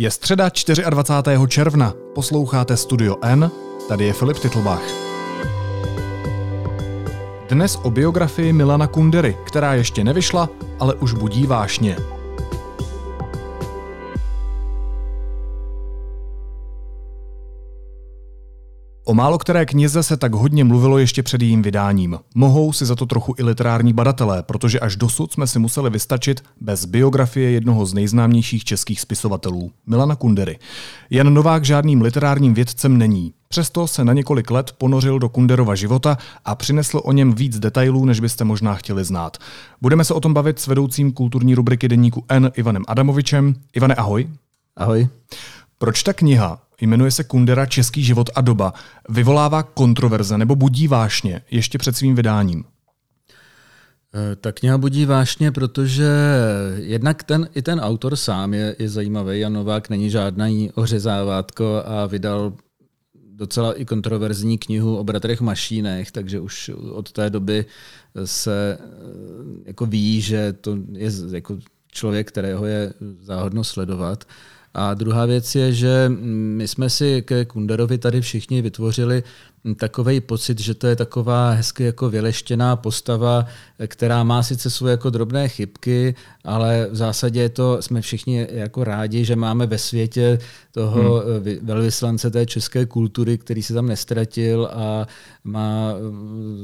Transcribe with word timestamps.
Je 0.00 0.10
středa 0.10 0.50
24. 0.90 1.38
června, 1.48 1.94
posloucháte 2.14 2.76
Studio 2.76 3.16
N, 3.22 3.50
tady 3.88 4.04
je 4.04 4.12
Filip 4.12 4.38
Titlbach. 4.38 4.82
Dnes 7.48 7.78
o 7.82 7.90
biografii 7.90 8.52
Milana 8.52 8.86
Kundery, 8.86 9.36
která 9.46 9.74
ještě 9.74 10.04
nevyšla, 10.04 10.48
ale 10.80 10.94
už 10.94 11.12
budí 11.12 11.46
vášně. 11.46 11.96
O 19.08 19.14
málo 19.14 19.38
které 19.38 19.66
knize 19.66 20.02
se 20.02 20.16
tak 20.16 20.34
hodně 20.34 20.64
mluvilo 20.64 20.98
ještě 20.98 21.22
před 21.22 21.42
jejím 21.42 21.62
vydáním. 21.62 22.18
Mohou 22.34 22.72
si 22.72 22.86
za 22.86 22.94
to 22.94 23.06
trochu 23.06 23.34
i 23.38 23.42
literární 23.42 23.92
badatelé, 23.92 24.42
protože 24.42 24.80
až 24.80 24.96
dosud 24.96 25.32
jsme 25.32 25.46
si 25.46 25.58
museli 25.58 25.90
vystačit 25.90 26.40
bez 26.60 26.84
biografie 26.84 27.50
jednoho 27.50 27.86
z 27.86 27.94
nejznámějších 27.94 28.64
českých 28.64 29.00
spisovatelů, 29.00 29.70
Milana 29.86 30.16
Kundery. 30.16 30.58
Jan 31.10 31.34
Novák 31.34 31.64
žádným 31.64 32.02
literárním 32.02 32.54
vědcem 32.54 32.98
není. 32.98 33.32
Přesto 33.48 33.86
se 33.86 34.04
na 34.04 34.12
několik 34.12 34.50
let 34.50 34.72
ponořil 34.78 35.18
do 35.18 35.28
Kunderova 35.28 35.74
života 35.74 36.18
a 36.44 36.54
přinesl 36.54 37.00
o 37.04 37.12
něm 37.12 37.32
víc 37.32 37.58
detailů, 37.58 38.04
než 38.04 38.20
byste 38.20 38.44
možná 38.44 38.74
chtěli 38.74 39.04
znát. 39.04 39.36
Budeme 39.80 40.04
se 40.04 40.14
o 40.14 40.20
tom 40.20 40.34
bavit 40.34 40.58
s 40.58 40.66
vedoucím 40.66 41.12
kulturní 41.12 41.54
rubriky 41.54 41.88
deníku 41.88 42.24
N 42.28 42.50
Ivanem 42.54 42.84
Adamovičem. 42.88 43.54
Ivane, 43.74 43.94
ahoj. 43.94 44.28
Ahoj. 44.76 45.08
Proč 45.78 46.02
ta 46.02 46.12
kniha, 46.12 46.58
jmenuje 46.86 47.10
se 47.10 47.24
Kundera 47.24 47.66
Český 47.66 48.04
život 48.04 48.30
a 48.34 48.40
doba, 48.40 48.72
vyvolává 49.08 49.62
kontroverze 49.62 50.38
nebo 50.38 50.56
budí 50.56 50.88
vášně 50.88 51.42
ještě 51.50 51.78
před 51.78 51.96
svým 51.96 52.14
vydáním? 52.14 52.64
Eh, 54.14 54.36
ta 54.36 54.52
kniha 54.52 54.78
budí 54.78 55.04
vášně, 55.04 55.52
protože 55.52 56.10
jednak 56.76 57.22
ten, 57.22 57.48
i 57.54 57.62
ten 57.62 57.80
autor 57.80 58.16
sám 58.16 58.54
je, 58.54 58.76
je 58.78 58.88
zajímavý. 58.88 59.40
Jan 59.40 59.52
Novák 59.52 59.90
není 59.90 60.10
žádný 60.10 60.70
ořezávátko 60.72 61.82
a 61.86 62.06
vydal 62.06 62.52
docela 63.14 63.72
i 63.72 63.84
kontroverzní 63.84 64.58
knihu 64.58 64.96
o 64.96 65.04
bratrech 65.04 65.40
Mašínech, 65.40 66.10
takže 66.10 66.40
už 66.40 66.70
od 66.92 67.12
té 67.12 67.30
doby 67.30 67.64
se 68.24 68.78
eh, 68.80 68.84
jako 69.66 69.86
ví, 69.86 70.20
že 70.20 70.52
to 70.52 70.78
je 70.92 71.10
jako 71.32 71.58
člověk, 71.92 72.28
kterého 72.28 72.66
je 72.66 72.92
záhodno 73.20 73.64
sledovat. 73.64 74.24
A 74.78 74.94
druhá 74.94 75.26
věc 75.26 75.54
je, 75.54 75.72
že 75.72 76.12
my 76.56 76.68
jsme 76.68 76.90
si 76.90 77.22
ke 77.22 77.44
Kunderovi 77.44 77.98
tady 77.98 78.20
všichni 78.20 78.62
vytvořili 78.62 79.22
takový 79.76 80.20
pocit, 80.20 80.60
že 80.60 80.74
to 80.74 80.86
je 80.86 80.96
taková 80.96 81.50
hezky 81.50 81.84
jako 81.84 82.10
vyleštěná 82.10 82.76
postava, 82.76 83.46
která 83.86 84.24
má 84.24 84.42
sice 84.42 84.70
svoje 84.70 84.90
jako 84.90 85.10
drobné 85.10 85.48
chybky, 85.48 86.14
ale 86.44 86.88
v 86.90 86.96
zásadě 86.96 87.48
to 87.48 87.76
jsme 87.80 88.00
všichni 88.00 88.46
jako 88.50 88.84
rádi, 88.84 89.24
že 89.24 89.36
máme 89.36 89.66
ve 89.66 89.78
světě 89.78 90.38
toho 90.72 91.22
hmm. 91.22 91.58
velvyslance 91.62 92.30
té 92.30 92.46
české 92.46 92.86
kultury, 92.86 93.38
který 93.38 93.62
se 93.62 93.74
tam 93.74 93.86
nestratil 93.86 94.70
a 94.72 95.06
má 95.44 95.94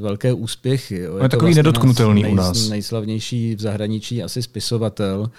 velké 0.01 0.33
úspěchy. 0.33 0.95
Je, 0.95 1.03
je 1.03 1.29
takový 1.29 1.41
vlastně 1.41 1.55
nedotknutelný 1.55 2.23
nej, 2.23 2.33
u 2.33 2.35
nás. 2.35 2.69
Nejslavnější 2.69 3.55
v 3.55 3.61
zahraničí 3.61 4.23
asi 4.23 4.43
spisovatel. 4.43 5.31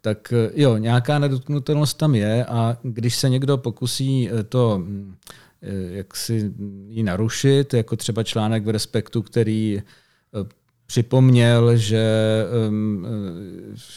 Tak 0.00 0.32
jo, 0.54 0.76
nějaká 0.76 1.18
nedotknutelnost 1.18 1.98
tam 1.98 2.14
je 2.14 2.44
a 2.44 2.78
když 2.82 3.16
se 3.16 3.28
někdo 3.28 3.58
pokusí 3.58 4.30
to 4.48 4.82
eh, 5.62 5.96
jak 5.96 6.16
si 6.16 6.52
ji 6.88 7.02
narušit, 7.02 7.74
jako 7.74 7.96
třeba 7.96 8.22
článek 8.22 8.64
v 8.64 8.68
Respektu, 8.68 9.22
který 9.22 9.78
eh, 9.78 10.48
připomněl, 10.86 11.76
že 11.76 12.06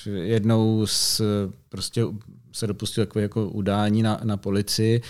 eh, 0.07 0.09
jednou 0.09 0.85
z 0.85 1.21
prostě 1.69 2.05
se 2.57 2.67
dopustil 2.67 3.05
takové 3.05 3.21
jako 3.21 3.49
udání 3.49 4.03
na, 4.03 4.19
na 4.23 4.37
policii, 4.37 5.01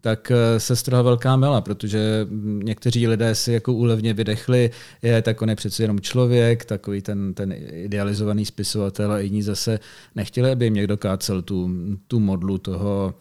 tak 0.00 0.30
eh, 0.30 0.60
se 0.60 0.76
strhla 0.76 1.02
velká 1.02 1.36
mela, 1.36 1.60
protože 1.60 2.26
někteří 2.62 3.08
lidé 3.08 3.34
si 3.34 3.52
jako 3.52 3.72
úlevně 3.72 4.14
vydechli, 4.14 4.70
je 5.02 5.22
tak 5.22 5.42
on 5.42 5.48
je 5.50 5.56
přece 5.56 5.82
jenom 5.82 6.00
člověk, 6.00 6.64
takový 6.64 7.02
ten, 7.02 7.34
ten 7.34 7.54
idealizovaný 7.72 8.44
spisovatel 8.44 9.12
a 9.12 9.18
jiní 9.18 9.42
zase 9.42 9.80
nechtěli, 10.14 10.50
aby 10.50 10.64
jim 10.64 10.74
někdo 10.74 10.96
kácel 10.96 11.42
tu, 11.42 11.70
tu 12.08 12.20
modlu 12.20 12.58
toho 12.58 13.14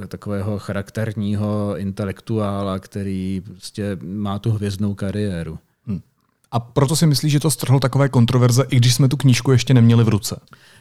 uh, 0.00 0.06
takového 0.06 0.58
charakterního 0.58 1.76
intelektuála, 1.76 2.78
který 2.78 3.42
prostě 3.46 3.98
má 4.02 4.38
tu 4.38 4.50
hvězdnou 4.50 4.94
kariéru. 4.94 5.58
A 6.52 6.60
proto 6.60 6.96
si 6.96 7.06
myslíš, 7.06 7.32
že 7.32 7.40
to 7.40 7.50
strhlo 7.50 7.80
takové 7.80 8.08
kontroverze, 8.08 8.64
i 8.70 8.76
když 8.76 8.94
jsme 8.94 9.08
tu 9.08 9.16
knížku 9.16 9.52
ještě 9.52 9.74
neměli 9.74 10.04
v 10.04 10.08
ruce? 10.08 10.40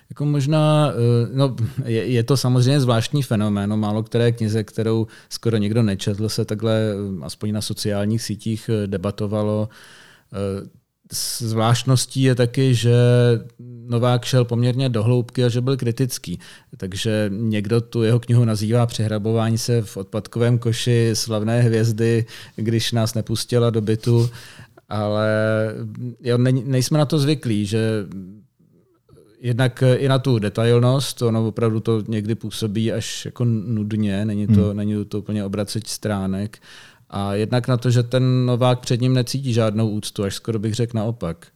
Jako 0.09 0.25
možná, 0.25 0.91
eh, 0.91 1.29
no, 1.33 1.55
je, 1.85 2.05
je 2.05 2.23
to 2.23 2.37
samozřejmě 2.37 2.79
zvláštní 2.79 3.23
fenomén. 3.23 3.69
No, 3.69 3.77
málo 3.77 4.03
které 4.03 4.31
knize, 4.31 4.63
kterou 4.63 5.07
skoro 5.29 5.57
nikdo 5.57 5.83
nečetl, 5.83 6.29
se 6.29 6.45
takhle 6.45 6.73
eh, 6.73 7.25
aspoň 7.25 7.51
na 7.51 7.61
sociálních 7.61 8.21
sítích 8.21 8.69
eh, 8.73 8.87
debatovalo. 8.87 9.69
Zvláštností 11.39 12.21
je 12.21 12.35
taky, 12.35 12.75
že 12.75 12.93
Novák 13.87 14.25
šel 14.25 14.45
poměrně 14.45 14.89
do 14.89 15.03
hloubky 15.03 15.43
a 15.43 15.49
že 15.49 15.61
byl 15.61 15.77
kritický. 15.77 16.39
Takže 16.77 17.31
někdo 17.33 17.81
tu 17.81 18.03
jeho 18.03 18.19
knihu 18.19 18.45
nazývá 18.45 18.85
Přehrabování 18.85 19.57
se 19.57 19.81
v 19.81 19.97
odpadkovém 19.97 20.57
koši 20.57 21.11
slavné 21.13 21.61
hvězdy, 21.61 22.25
když 22.55 22.91
nás 22.91 23.13
nepustila 23.13 23.69
do 23.69 23.81
bytu. 23.81 24.29
Ale 24.91 25.29
jo, 26.21 26.37
ne, 26.37 26.51
nejsme 26.51 26.97
na 26.97 27.05
to 27.05 27.19
zvyklí, 27.19 27.65
že 27.65 28.05
jednak 29.39 29.83
i 29.97 30.07
na 30.07 30.19
tu 30.19 30.39
detailnost, 30.39 31.21
ono 31.21 31.47
opravdu 31.47 31.79
to 31.79 32.03
někdy 32.07 32.35
působí 32.35 32.91
až 32.91 33.25
jako 33.25 33.45
nudně, 33.45 34.25
není 34.25 34.47
to, 34.47 34.63
hmm. 34.63 34.77
není 34.77 35.05
to 35.05 35.19
úplně 35.19 35.45
obracet 35.45 35.87
stránek. 35.87 36.59
A 37.09 37.33
jednak 37.33 37.67
na 37.67 37.77
to, 37.77 37.89
že 37.89 38.03
ten 38.03 38.45
Novák 38.45 38.79
před 38.79 39.01
ním 39.01 39.13
necítí 39.13 39.53
žádnou 39.53 39.89
úctu, 39.89 40.23
až 40.23 40.35
skoro 40.35 40.59
bych 40.59 40.73
řekl 40.73 40.97
naopak. 40.97 41.47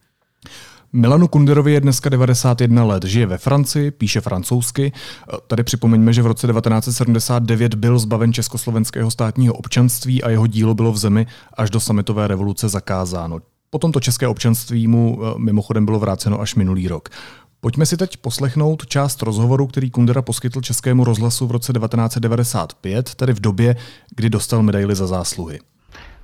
Milanu 0.96 1.28
Kunderovi 1.28 1.74
je 1.74 1.82
dneska 1.82 2.10
91 2.10 2.84
let, 2.84 3.04
žije 3.04 3.26
ve 3.26 3.38
Francii, 3.38 3.92
píše 3.92 4.22
francouzsky. 4.22 4.92
Tady 5.48 5.64
připomeňme, 5.64 6.14
že 6.14 6.22
v 6.22 6.26
roce 6.26 6.48
1979 6.48 7.76
byl 7.76 8.00
zbaven 8.00 8.34
československého 8.34 9.12
státního 9.12 9.54
občanství 9.54 10.24
a 10.24 10.30
jeho 10.30 10.48
dílo 10.48 10.74
bylo 10.74 10.92
v 10.92 10.98
zemi 10.98 11.28
až 11.54 11.70
do 11.70 11.80
sametové 11.80 12.28
revoluce 12.28 12.70
zakázáno. 12.70 13.40
Potom 13.70 13.92
to 13.92 14.00
české 14.00 14.28
občanství 14.28 14.88
mu 14.88 15.20
eh, 15.22 15.34
mimochodem 15.38 15.86
bylo 15.86 16.00
vráceno 16.00 16.42
až 16.42 16.56
minulý 16.56 16.88
rok. 16.88 17.10
Pojďme 17.60 17.86
si 17.86 17.98
teď 17.98 18.18
poslechnout 18.18 18.86
část 18.86 19.22
rozhovoru, 19.22 19.68
který 19.68 19.92
Kundera 19.92 20.22
poskytl 20.22 20.62
Českému 20.62 21.04
rozhlasu 21.04 21.48
v 21.48 21.52
roce 21.52 21.74
1995, 21.74 23.16
tedy 23.16 23.34
v 23.34 23.40
době, 23.40 23.76
kdy 24.16 24.30
dostal 24.30 24.64
medaily 24.64 24.96
za 24.96 25.08
zásluhy. 25.08 25.60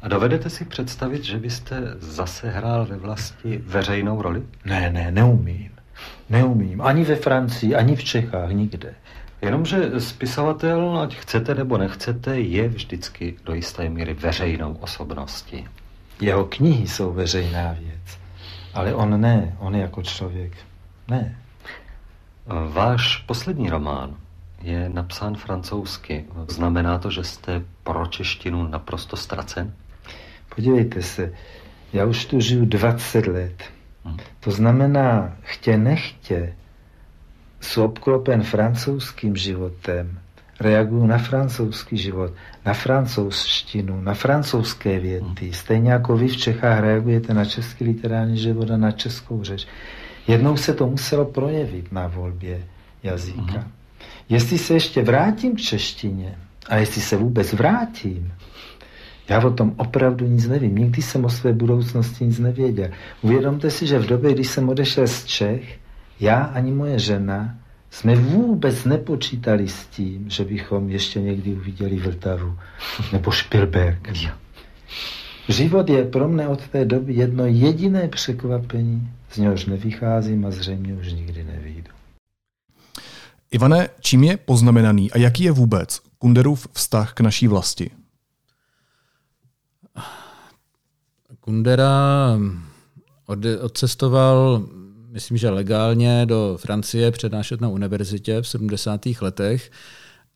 A 0.02 0.08
dovedete 0.08 0.50
si 0.50 0.66
představit, 0.66 1.24
že 1.24 1.38
byste 1.38 1.82
zase 2.00 2.50
hrál 2.50 2.86
ve 2.86 2.98
vlasti 2.98 3.58
veřejnou 3.58 4.22
roli? 4.22 4.44
Ne, 4.66 4.90
ne, 4.90 5.12
neumím. 5.12 5.72
Neumím. 6.30 6.82
Ani 6.82 7.04
ve 7.04 7.16
Francii, 7.16 7.76
ani 7.76 7.96
v 7.96 8.04
Čechách, 8.04 8.50
nikde. 8.52 8.94
Jenomže 9.42 10.00
spisovatel, 10.00 11.00
ať 11.00 11.16
chcete 11.16 11.56
nebo 11.56 11.78
nechcete, 11.78 12.40
je 12.40 12.68
vždycky 12.68 13.36
do 13.46 13.54
jisté 13.54 13.90
míry 13.90 14.14
veřejnou 14.14 14.74
osobností. 14.74 15.68
Jeho 16.22 16.46
knihy 16.46 16.88
jsou 16.88 17.14
veřejná 17.14 17.76
věc, 17.80 18.20
ale 18.74 18.96
on 18.96 19.22
ne, 19.22 19.56
on 19.60 19.76
jako 19.76 20.04
člověk 20.04 20.54
ne. 21.08 21.38
Váš 22.70 23.18
poslední 23.18 23.70
román 23.70 24.16
je 24.62 24.90
napsán 24.90 25.36
francouzsky. 25.36 26.26
Znamená 26.48 26.98
to, 26.98 27.10
že 27.10 27.24
jste 27.24 27.62
pro 27.84 28.08
češtinu 28.08 28.68
naprosto 28.68 29.18
ztracen? 29.18 29.74
Podívejte 30.56 31.02
se, 31.02 31.34
já 31.94 32.06
už 32.06 32.26
tu 32.26 32.40
žiju 32.40 32.66
20 32.66 33.28
let. 33.28 33.64
Hmm. 34.04 34.18
To 34.40 34.52
znamená, 34.52 35.38
chtě 35.42 35.78
nechtě, 35.78 36.54
jsou 37.62 37.86
obklopen 37.86 38.44
francouzským 38.44 39.36
životem, 39.36 40.20
reaguju 40.60 41.06
na 41.06 41.18
francouzský 41.18 41.98
život, 41.98 42.34
na 42.66 42.74
francouzštinu, 42.74 44.02
na 44.02 44.14
francouzské 44.14 45.00
věty. 45.00 45.46
Hmm. 45.46 45.54
Stejně 45.54 45.92
jako 45.92 46.18
vy 46.18 46.28
v 46.28 46.38
Čechách 46.38 46.80
reagujete 46.80 47.34
na 47.34 47.46
český 47.46 47.84
literární 47.84 48.38
život 48.38 48.72
a 48.72 48.78
na 48.78 48.92
českou 48.92 49.44
řeč. 49.44 49.68
Jednou 50.28 50.58
se 50.58 50.74
to 50.74 50.88
muselo 50.88 51.26
projevit 51.26 51.92
na 51.92 52.08
volbě 52.08 52.64
jazyka. 53.04 53.42
Uh-huh. 53.42 53.68
Jestli 54.30 54.58
se 54.58 54.74
ještě 54.74 55.04
vrátím 55.04 55.56
k 55.56 55.60
češtině, 55.60 56.36
a 56.70 56.76
jestli 56.76 57.02
se 57.02 57.18
vůbec 57.18 57.54
vrátím, 57.54 58.34
já 59.32 59.46
o 59.46 59.52
tom 59.52 59.74
opravdu 59.78 60.28
nic 60.28 60.48
nevím. 60.48 60.76
Nikdy 60.76 61.02
jsem 61.02 61.26
o 61.26 61.30
své 61.30 61.54
budoucnosti 61.54 62.26
nic 62.26 62.40
nevěděl. 62.40 62.90
Uvědomte 63.22 63.72
si, 63.72 63.88
že 63.88 64.00
v 64.00 64.06
době, 64.06 64.34
kdy 64.34 64.44
jsem 64.44 64.70
odešel 64.70 65.08
z 65.08 65.26
Čech, 65.26 65.80
já 66.20 66.44
ani 66.44 66.72
moje 66.72 67.00
žena 67.00 67.56
jsme 67.90 68.16
vůbec 68.16 68.86
nepočítali 68.86 69.68
s 69.68 69.86
tím, 69.88 70.30
že 70.30 70.44
bychom 70.46 70.90
ještě 70.90 71.22
někdy 71.22 71.54
uviděli 71.54 71.96
Vltavu 71.96 72.58
nebo 73.12 73.32
Špilberg. 73.32 74.12
Život 75.50 75.90
je 75.90 76.06
pro 76.06 76.28
mne 76.28 76.48
od 76.48 76.68
té 76.68 76.86
doby 76.86 77.14
jedno 77.14 77.46
jediné 77.46 78.08
překvapení, 78.08 79.12
z 79.32 79.38
něhož 79.38 79.66
nevycházím 79.66 80.46
a 80.46 80.52
zřejmě 80.52 80.94
už 80.94 81.14
nikdy 81.14 81.44
nevyjdu. 81.44 81.92
Ivane, 83.52 83.90
čím 84.00 84.24
je 84.24 84.38
poznamenaný 84.38 85.12
a 85.12 85.18
jaký 85.18 85.44
je 85.44 85.52
vůbec 85.52 86.00
Kunderův 86.20 86.68
vztah 86.74 87.14
k 87.14 87.20
naší 87.20 87.48
vlasti? 87.48 88.01
Kundera 91.42 92.38
odcestoval, 93.62 94.66
myslím, 95.10 95.38
že 95.38 95.50
legálně 95.50 96.26
do 96.26 96.58
Francie 96.62 97.12
přednášet 97.12 97.62
na 97.62 97.70
univerzitě 97.70 98.42
v 98.42 98.48
70. 98.48 99.02
letech 99.22 99.72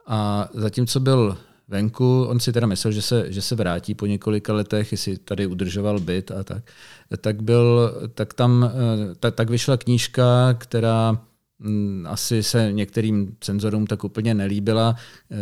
a 0.08 0.50
zatímco 0.54 1.00
byl 1.00 1.38
venku, 1.68 2.24
on 2.24 2.40
si 2.40 2.54
teda 2.54 2.68
myslel, 2.68 2.94
že 2.94 3.02
se, 3.02 3.32
že 3.32 3.42
se 3.42 3.56
vrátí 3.56 3.94
po 3.96 4.06
několika 4.06 4.54
letech, 4.54 4.92
jestli 4.92 5.18
tady 5.18 5.48
udržoval 5.48 6.00
byt 6.00 6.32
a 6.32 6.44
tak, 6.44 6.64
tak, 7.22 7.44
byl, 7.44 7.94
tak 8.14 8.34
tam 8.34 8.72
tak, 9.20 9.36
tak 9.36 9.50
vyšla 9.50 9.78
knížka, 9.78 10.54
která 10.54 11.22
mm, 11.60 12.06
asi 12.10 12.44
se 12.44 12.72
některým 12.72 13.36
cenzorům 13.40 13.88
tak 13.88 14.04
úplně 14.04 14.34
nelíbila. 14.34 14.96
Eh, 15.32 15.36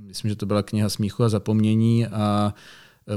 myslím, 0.00 0.28
že 0.28 0.36
to 0.36 0.46
byla 0.46 0.62
kniha 0.62 0.88
Smíchu 0.88 1.24
a 1.24 1.28
zapomnění 1.28 2.06
a 2.06 2.54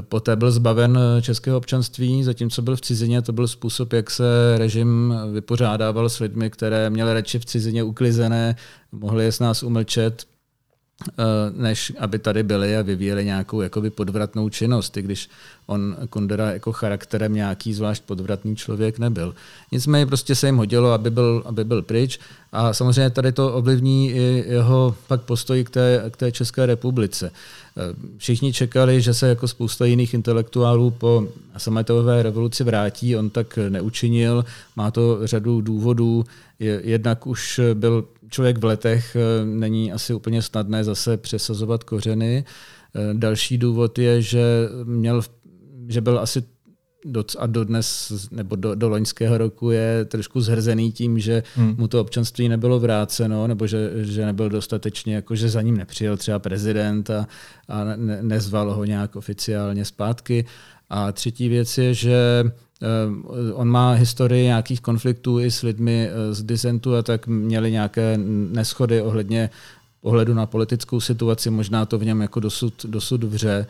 Poté 0.00 0.36
byl 0.36 0.50
zbaven 0.50 0.98
českého 1.20 1.56
občanství, 1.56 2.24
zatímco 2.24 2.62
byl 2.62 2.76
v 2.76 2.80
cizině. 2.80 3.22
To 3.22 3.32
byl 3.32 3.48
způsob, 3.48 3.92
jak 3.92 4.10
se 4.10 4.54
režim 4.58 5.14
vypořádával 5.32 6.08
s 6.08 6.20
lidmi, 6.20 6.50
které 6.50 6.90
měly 6.90 7.14
radši 7.14 7.38
v 7.38 7.44
cizině 7.44 7.82
uklizené, 7.82 8.56
mohli 8.92 9.24
je 9.24 9.32
s 9.32 9.40
nás 9.40 9.62
umlčet, 9.62 10.24
eh, 11.10 11.24
než 11.52 11.92
aby 11.98 12.18
tady 12.18 12.42
byli 12.42 12.76
a 12.76 12.82
vyvíjeli 12.82 13.24
nějakou 13.24 13.60
jakoby 13.60 13.90
podvratnou 13.90 14.48
činnost, 14.48 14.96
i 14.96 15.02
když 15.02 15.28
on 15.66 15.96
Kundera 16.10 16.52
jako 16.52 16.72
charakterem 16.72 17.34
nějaký 17.34 17.74
zvlášť 17.74 18.02
podvratný 18.02 18.56
člověk 18.56 18.98
nebyl. 18.98 19.34
Nicméně 19.72 20.06
prostě 20.06 20.34
se 20.34 20.46
jim 20.46 20.56
hodilo, 20.56 20.92
aby 20.92 21.10
byl, 21.10 21.42
aby 21.46 21.64
byl 21.64 21.82
pryč 21.82 22.18
a 22.52 22.72
samozřejmě 22.72 23.10
tady 23.10 23.32
to 23.32 23.54
ovlivní 23.54 24.10
i 24.10 24.44
jeho 24.48 24.94
pak 25.06 25.20
postoj 25.22 25.64
k 25.64 25.70
té, 25.70 26.04
k 26.10 26.16
té 26.16 26.32
České 26.32 26.66
republice. 26.66 27.30
Všichni 28.16 28.52
čekali, 28.52 29.00
že 29.00 29.14
se 29.14 29.28
jako 29.28 29.48
spousta 29.48 29.84
jiných 29.84 30.14
intelektuálů 30.14 30.90
po 30.90 31.28
sametové 31.56 32.22
revoluci 32.22 32.64
vrátí, 32.64 33.16
on 33.16 33.30
tak 33.30 33.58
neučinil, 33.68 34.44
má 34.76 34.90
to 34.90 35.26
řadu 35.26 35.60
důvodů, 35.60 36.24
jednak 36.82 37.26
už 37.26 37.60
byl 37.74 38.04
člověk 38.30 38.58
v 38.58 38.64
letech, 38.64 39.16
není 39.44 39.92
asi 39.92 40.14
úplně 40.14 40.42
snadné 40.42 40.84
zase 40.84 41.16
přesazovat 41.16 41.84
kořeny. 41.84 42.44
Další 43.12 43.58
důvod 43.58 43.98
je, 43.98 44.22
že 44.22 44.68
měl 44.84 45.22
že 45.88 46.00
byl 46.00 46.18
asi 46.18 46.42
a 47.38 47.46
do 47.46 47.64
dnes, 47.64 48.12
nebo 48.30 48.56
do, 48.56 48.74
do 48.74 48.88
loňského 48.88 49.38
roku 49.38 49.70
je 49.70 50.04
trošku 50.04 50.40
zhrzený 50.40 50.92
tím, 50.92 51.18
že 51.18 51.42
hmm. 51.54 51.74
mu 51.78 51.88
to 51.88 52.00
občanství 52.00 52.48
nebylo 52.48 52.80
vráceno, 52.80 53.46
nebo 53.46 53.66
že, 53.66 53.90
že 53.96 54.26
nebyl 54.26 54.48
dostatečně, 54.48 55.14
jako 55.14 55.34
že 55.34 55.48
za 55.48 55.62
ním 55.62 55.76
nepřijel 55.76 56.16
třeba 56.16 56.38
prezident 56.38 57.10
a, 57.10 57.26
a 57.68 57.84
ne, 57.84 58.22
nezval 58.22 58.74
ho 58.74 58.84
nějak 58.84 59.16
oficiálně 59.16 59.84
zpátky. 59.84 60.44
A 60.90 61.12
třetí 61.12 61.48
věc 61.48 61.78
je, 61.78 61.94
že 61.94 62.44
eh, 62.44 63.52
on 63.52 63.68
má 63.68 63.92
historii 63.92 64.44
nějakých 64.44 64.80
konfliktů 64.80 65.40
i 65.40 65.50
s 65.50 65.62
lidmi 65.62 66.08
eh, 66.10 66.34
z 66.34 66.42
disentu 66.42 66.96
a 66.96 67.02
tak 67.02 67.26
měli 67.26 67.72
nějaké 67.72 68.18
neschody 68.52 69.02
ohledně 69.02 69.50
pohledu 70.00 70.34
na 70.34 70.46
politickou 70.46 71.00
situaci, 71.00 71.50
možná 71.50 71.86
to 71.86 71.98
v 71.98 72.04
něm 72.04 72.20
jako 72.20 72.40
dosud, 72.40 72.86
dosud 72.86 73.24
vře. 73.24 73.66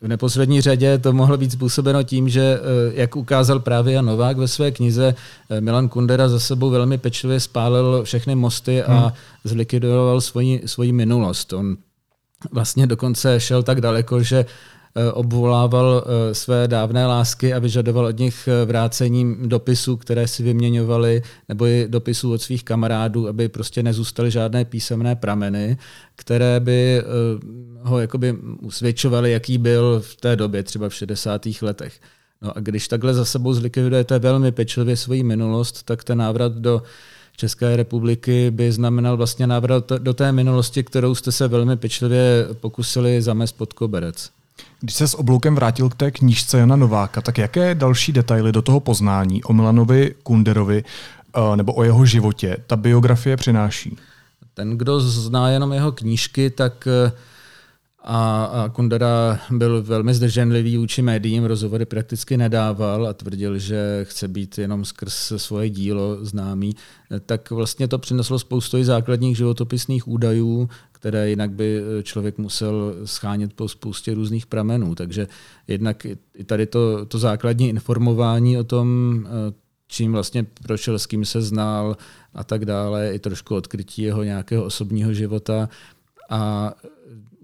V 0.00 0.08
neposlední 0.08 0.60
řadě 0.60 0.98
to 0.98 1.12
mohlo 1.12 1.36
být 1.36 1.52
způsobeno 1.52 2.02
tím, 2.02 2.28
že, 2.28 2.40
eh, 2.40 2.92
jak 2.94 3.16
ukázal 3.16 3.60
právě 3.60 3.94
Jan 3.94 4.06
Novák 4.06 4.36
ve 4.36 4.48
své 4.48 4.70
knize, 4.70 5.14
eh, 5.50 5.60
Milan 5.60 5.88
Kundera 5.88 6.28
za 6.28 6.40
sebou 6.40 6.70
velmi 6.70 6.98
pečlivě 6.98 7.40
spálil 7.40 8.04
všechny 8.04 8.34
mosty 8.34 8.82
a 8.82 8.92
hmm. 8.92 9.10
zlikvidoval 9.44 10.20
svoji, 10.20 10.62
svoji 10.66 10.92
minulost. 10.92 11.52
On 11.52 11.76
vlastně 12.52 12.86
dokonce 12.86 13.40
šel 13.40 13.62
tak 13.62 13.80
daleko, 13.80 14.22
že 14.22 14.46
obvolával 15.12 16.04
eh, 16.06 16.34
své 16.34 16.68
dávné 16.68 17.06
lásky 17.06 17.54
a 17.54 17.58
vyžadoval 17.58 18.04
od 18.04 18.18
nich 18.18 18.48
eh, 18.48 18.64
vrácení 18.64 19.36
dopisů, 19.48 19.96
které 19.96 20.28
si 20.28 20.42
vyměňovali, 20.42 21.22
nebo 21.48 21.66
i 21.66 21.86
dopisů 21.88 22.32
od 22.32 22.42
svých 22.42 22.64
kamarádů, 22.64 23.28
aby 23.28 23.48
prostě 23.48 23.82
nezůstaly 23.82 24.30
žádné 24.30 24.64
písemné 24.64 25.16
prameny, 25.16 25.78
které 26.16 26.60
by 26.60 27.02
ho 27.82 27.98
jakoby 27.98 28.36
usvědčovaly, 28.60 29.32
jaký 29.32 29.58
byl 29.58 30.00
v 30.00 30.16
té 30.16 30.36
době, 30.36 30.62
třeba 30.62 30.88
v 30.88 30.94
60. 30.94 31.42
letech. 31.62 32.00
No 32.42 32.56
a 32.56 32.60
když 32.60 32.88
takhle 32.88 33.14
za 33.14 33.24
sebou 33.24 33.54
zlikvidujete 33.54 34.18
velmi 34.18 34.52
pečlivě 34.52 34.96
svoji 34.96 35.22
minulost, 35.22 35.82
tak 35.82 36.04
ten 36.04 36.18
návrat 36.18 36.52
do 36.52 36.82
České 37.36 37.76
republiky 37.76 38.50
by 38.50 38.72
znamenal 38.72 39.16
vlastně 39.16 39.46
návrat 39.46 39.92
do 39.98 40.14
té 40.14 40.32
minulosti, 40.32 40.82
kterou 40.84 41.14
jste 41.14 41.32
se 41.32 41.48
velmi 41.48 41.76
pečlivě 41.76 42.48
pokusili 42.60 43.22
zamést 43.22 43.56
pod 43.56 43.72
koberec. 43.72 44.35
Když 44.80 44.94
se 44.94 45.08
s 45.08 45.18
obloukem 45.18 45.54
vrátil 45.54 45.88
k 45.88 45.94
té 45.94 46.10
knížce 46.10 46.58
Jana 46.58 46.76
Nováka, 46.76 47.20
tak 47.20 47.38
jaké 47.38 47.74
další 47.74 48.12
detaily 48.12 48.52
do 48.52 48.62
toho 48.62 48.80
poznání 48.80 49.44
o 49.44 49.52
Milanovi 49.52 50.14
Kunderovi 50.22 50.84
eh, 51.36 51.56
nebo 51.56 51.74
o 51.74 51.82
jeho 51.82 52.06
životě 52.06 52.56
ta 52.66 52.76
biografie 52.76 53.36
přináší? 53.36 53.96
Ten, 54.54 54.78
kdo 54.78 55.00
zná 55.00 55.50
jenom 55.50 55.72
jeho 55.72 55.92
knížky, 55.92 56.50
tak 56.50 56.86
eh, 56.86 57.12
a, 58.06 58.70
Kundera 58.72 59.40
byl 59.50 59.82
velmi 59.82 60.14
zdrženlivý 60.14 60.76
vůči 60.76 61.02
médiím, 61.02 61.44
rozhovory 61.44 61.84
prakticky 61.84 62.36
nedával 62.36 63.06
a 63.06 63.12
tvrdil, 63.12 63.58
že 63.58 64.00
chce 64.08 64.28
být 64.28 64.58
jenom 64.58 64.84
skrz 64.84 65.32
svoje 65.36 65.70
dílo 65.70 66.24
známý, 66.24 66.76
tak 67.26 67.50
vlastně 67.50 67.88
to 67.88 67.98
přineslo 67.98 68.38
spoustu 68.38 68.84
základních 68.84 69.36
životopisných 69.36 70.08
údajů, 70.08 70.68
které 70.92 71.30
jinak 71.30 71.50
by 71.50 71.82
člověk 72.02 72.38
musel 72.38 72.94
schánět 73.04 73.52
po 73.52 73.68
spoustě 73.68 74.14
různých 74.14 74.46
pramenů. 74.46 74.94
Takže 74.94 75.26
jednak 75.68 76.06
i 76.34 76.44
tady 76.44 76.66
to, 76.66 77.06
to 77.06 77.18
základní 77.18 77.68
informování 77.68 78.58
o 78.58 78.64
tom, 78.64 79.28
čím 79.88 80.12
vlastně 80.12 80.46
prošel, 80.62 80.98
s 80.98 81.06
kým 81.06 81.24
se 81.24 81.42
znal 81.42 81.96
a 82.34 82.44
tak 82.44 82.64
dále, 82.64 83.14
i 83.14 83.18
trošku 83.18 83.54
odkrytí 83.54 84.02
jeho 84.02 84.22
nějakého 84.22 84.64
osobního 84.64 85.12
života 85.12 85.68
a 86.30 86.72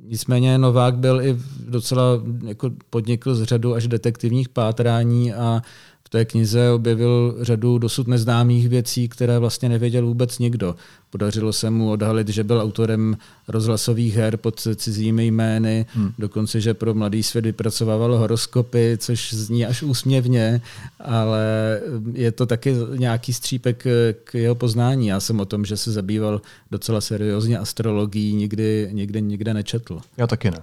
Nicméně 0.07 0.59
Novák 0.59 0.97
byl 0.97 1.21
i 1.23 1.39
docela 1.69 2.23
jako 2.47 2.71
podnikl 2.91 3.35
z 3.35 3.43
řadu 3.43 3.75
až 3.75 3.89
detektivních 3.89 4.49
pátrání 4.49 5.33
a 5.33 5.63
v 6.05 6.09
té 6.09 6.25
knize 6.25 6.71
objevil 6.71 7.37
řadu 7.41 7.79
dosud 7.79 8.09
neznámých 8.09 8.69
věcí, 8.69 9.09
které 9.09 9.39
vlastně 9.39 9.69
nevěděl 9.69 10.07
vůbec 10.07 10.39
nikdo. 10.39 10.75
Podařilo 11.13 11.53
se 11.53 11.71
mu 11.71 11.91
odhalit, 11.91 12.29
že 12.29 12.45
byl 12.45 12.61
autorem 12.61 13.17
rozhlasových 13.49 14.15
her 14.15 14.37
pod 14.37 14.67
cizími 14.77 15.27
jmény, 15.27 15.87
hmm. 15.95 16.13
dokonce, 16.19 16.61
že 16.61 16.75
pro 16.75 16.95
mladý 16.95 17.23
svět 17.23 17.45
vypracovával 17.45 18.17
horoskopy, 18.17 18.97
což 18.99 19.35
zní 19.35 19.67
až 19.67 19.83
úsměvně, 19.83 20.61
ale 21.01 21.81
je 22.13 22.33
to 22.33 22.47
taky 22.47 22.75
nějaký 22.97 23.33
střípek 23.33 23.87
k 24.25 24.35
jeho 24.35 24.55
poznání. 24.55 25.07
Já 25.07 25.21
jsem 25.21 25.41
o 25.41 25.45
tom, 25.45 25.65
že 25.65 25.77
se 25.77 25.93
zabýval 25.93 26.41
docela 26.71 27.01
seriózně 27.01 27.59
astrologií, 27.59 28.35
nikdy, 28.35 28.89
nikdy, 28.93 29.23
nikde 29.23 29.55
nečetl. 29.55 30.01
Já 30.17 30.27
taky 30.27 30.51
ne. 30.51 30.63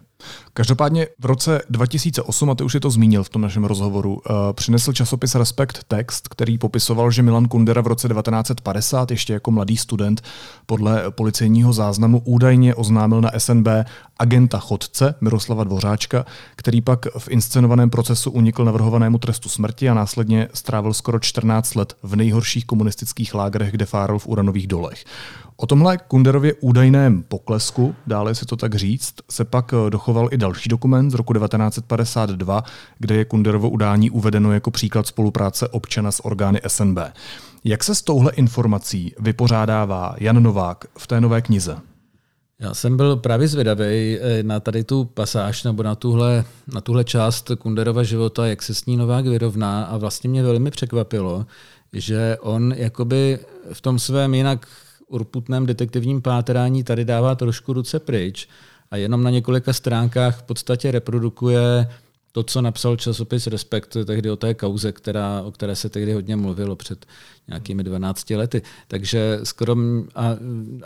Každopádně 0.53 1.07
v 1.19 1.25
roce 1.25 1.61
2008, 1.69 2.49
a 2.49 2.55
ty 2.55 2.63
už 2.63 2.73
je 2.73 2.79
to 2.79 2.89
zmínil 2.89 3.23
v 3.23 3.29
tom 3.29 3.41
našem 3.41 3.63
rozhovoru, 3.63 4.13
uh, 4.13 4.21
přinesl 4.53 4.93
časopis 4.93 5.35
Respekt 5.35 5.83
text, 5.87 6.27
který 6.27 6.57
popisoval, 6.57 7.11
že 7.11 7.23
Milan 7.23 7.47
Kundera 7.47 7.81
v 7.81 7.87
roce 7.87 8.07
1950 8.07 9.11
ještě 9.11 9.33
jako 9.33 9.51
mladý 9.51 9.77
student 9.77 10.21
podle 10.65 11.11
policejního 11.11 11.73
záznamu 11.73 12.21
údajně 12.25 12.75
oznámil 12.75 13.21
na 13.21 13.31
SNB 13.37 13.67
agenta 14.19 14.59
chodce 14.59 15.15
Miroslava 15.21 15.63
Dvořáčka, 15.63 16.25
který 16.55 16.81
pak 16.81 17.05
v 17.17 17.27
inscenovaném 17.29 17.89
procesu 17.89 18.31
unikl 18.31 18.65
navrhovanému 18.65 19.17
trestu 19.17 19.49
smrti 19.49 19.89
a 19.89 19.93
následně 19.93 20.47
strávil 20.53 20.93
skoro 20.93 21.19
14 21.19 21.75
let 21.75 21.93
v 22.03 22.15
nejhorších 22.15 22.65
komunistických 22.65 23.33
lágrech, 23.33 23.71
kde 23.71 23.85
fáril 23.85 24.19
v 24.19 24.27
uranových 24.27 24.67
dolech. 24.67 25.05
O 25.57 25.65
tomhle 25.65 25.97
Kunderově 25.97 26.53
údajném 26.53 27.23
poklesku, 27.23 27.95
dále 28.07 28.35
si 28.35 28.45
to 28.45 28.55
tak 28.55 28.75
říct, 28.75 29.13
se 29.29 29.45
pak 29.45 29.71
dochoval 29.89 30.29
i 30.31 30.37
další 30.37 30.69
dokument 30.69 31.11
z 31.11 31.13
roku 31.13 31.33
1952, 31.33 32.63
kde 32.99 33.15
je 33.15 33.25
Kunderovo 33.25 33.69
udání 33.69 34.09
uvedeno 34.09 34.53
jako 34.53 34.71
příklad 34.71 35.07
spolupráce 35.07 35.67
občana 35.67 36.11
s 36.11 36.25
orgány 36.25 36.61
SNB. 36.67 36.99
Jak 37.63 37.83
se 37.83 37.95
s 37.95 38.01
touhle 38.01 38.31
informací 38.31 39.13
vypořádává 39.19 40.15
Jan 40.19 40.43
Novák 40.43 40.85
v 40.97 41.07
té 41.07 41.21
nové 41.21 41.41
knize? 41.41 41.77
Já 42.59 42.73
jsem 42.73 42.97
byl 42.97 43.15
právě 43.15 43.47
zvědavý 43.47 44.17
eh, 44.19 44.43
na 44.43 44.59
tady 44.59 44.83
tu 44.83 45.05
pasáž 45.05 45.63
nebo 45.63 45.83
na 45.83 45.95
tuhle, 45.95 46.45
na 46.73 46.81
tuhle 46.81 47.03
část 47.03 47.51
Kunderova 47.59 48.03
života, 48.03 48.47
jak 48.47 48.61
se 48.61 48.73
s 48.73 48.85
ní 48.85 48.97
Novák 48.97 49.25
vyrovná 49.25 49.83
a 49.83 49.97
vlastně 49.97 50.29
mě 50.29 50.43
velmi 50.43 50.71
překvapilo, 50.71 51.45
že 51.93 52.37
on 52.41 52.73
jakoby 52.77 53.39
v 53.73 53.81
tom 53.81 53.99
svém 53.99 54.33
jinak 54.33 54.67
urputném 55.07 55.65
detektivním 55.65 56.21
pátrání 56.21 56.83
tady 56.83 57.05
dává 57.05 57.35
trošku 57.35 57.73
ruce 57.73 57.99
pryč 57.99 58.47
a 58.91 58.97
jenom 58.97 59.23
na 59.23 59.29
několika 59.29 59.73
stránkách 59.73 60.39
v 60.39 60.43
podstatě 60.43 60.91
reprodukuje 60.91 61.87
to, 62.31 62.43
co 62.43 62.61
napsal 62.61 62.95
časopis 62.95 63.47
Respekt 63.47 63.97
tehdy 64.05 64.31
o 64.31 64.35
té 64.35 64.53
kauze, 64.53 64.91
která, 64.91 65.41
o 65.41 65.51
které 65.51 65.75
se 65.75 65.89
tehdy 65.89 66.13
hodně 66.13 66.35
mluvilo 66.35 66.75
před 66.75 67.05
nějakými 67.47 67.83
12 67.83 68.29
lety. 68.29 68.61
Takže 68.87 69.39
skoro 69.43 69.75
a 70.15 70.35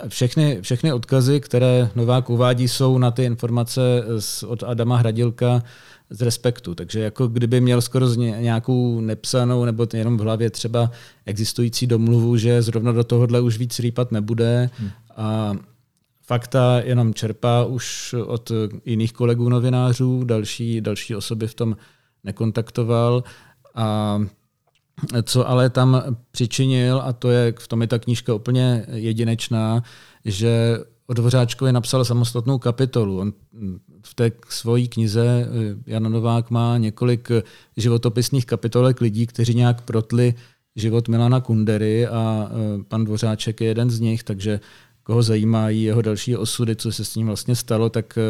všechny, 0.08 0.62
všechny 0.62 0.94
odkazy, 0.94 1.40
které 1.40 1.90
Novák 1.96 2.30
uvádí, 2.30 2.68
jsou 2.68 2.98
na 2.98 3.12
ty 3.12 3.24
informace 3.24 3.82
z, 4.20 4.44
od 4.44 4.64
Adama 4.64 4.98
Hradilka 4.98 5.64
z 6.10 6.22
Respektu. 6.22 6.76
Takže 6.76 7.00
jako 7.00 7.28
kdyby 7.28 7.62
měl 7.62 7.82
skoro 7.82 8.14
nějakou 8.14 9.02
nepsanou 9.02 9.66
nebo 9.66 9.88
jenom 9.94 10.18
v 10.18 10.22
hlavě 10.22 10.50
třeba 10.50 10.92
existující 11.26 11.88
domluvu, 11.88 12.38
že 12.38 12.62
zrovna 12.62 12.92
do 12.92 13.04
tohohle 13.04 13.42
už 13.42 13.58
víc 13.58 13.80
rýpat 13.80 14.12
nebude 14.12 14.70
hmm. 14.80 14.90
a 15.18 15.54
fakta 16.24 16.82
jenom 16.86 17.14
čerpá 17.14 17.66
už 17.66 18.16
od 18.26 18.52
jiných 18.86 19.14
kolegů 19.14 19.50
novinářů, 19.50 20.24
další, 20.24 20.82
další 20.82 21.16
osoby 21.16 21.48
v 21.48 21.54
tom 21.54 21.78
nekontaktoval. 22.24 23.24
A 23.76 24.20
co 25.24 25.50
ale 25.50 25.70
tam 25.70 26.04
přičinil, 26.32 27.02
a 27.06 27.14
to 27.14 27.30
je, 27.30 27.54
v 27.60 27.68
tom 27.68 27.82
je 27.82 27.88
ta 27.88 28.00
knížka 28.00 28.34
úplně 28.34 28.86
jedinečná, 28.92 29.84
že 30.26 30.78
o 31.08 31.14
Dvořáčkovi 31.14 31.72
napsal 31.72 32.06
samostatnou 32.06 32.60
kapitolu. 32.60 33.20
On 33.20 33.34
v 34.06 34.14
té 34.14 34.32
svojí 34.50 34.88
knize 34.88 35.48
Jan 35.88 36.12
Novák 36.12 36.50
má 36.50 36.78
několik 36.78 37.32
životopisných 37.78 38.46
kapitolek 38.46 39.02
lidí, 39.02 39.28
kteří 39.28 39.56
nějak 39.56 39.82
protli 39.82 40.34
život 40.76 41.08
Milana 41.08 41.42
Kundery 41.42 42.08
a 42.08 42.50
e, 42.52 42.84
pan 42.84 43.04
Dvořáček 43.04 43.62
je 43.62 43.68
jeden 43.68 43.90
z 43.90 44.00
nich, 44.00 44.24
takže 44.24 44.60
koho 45.04 45.24
zajímají 45.24 45.84
jeho 45.84 46.02
další 46.02 46.38
osudy, 46.38 46.76
co 46.76 46.92
se 46.92 47.06
s 47.06 47.16
ním 47.16 47.28
vlastně 47.28 47.56
stalo, 47.56 47.90
tak 47.90 48.18
eh, 48.18 48.22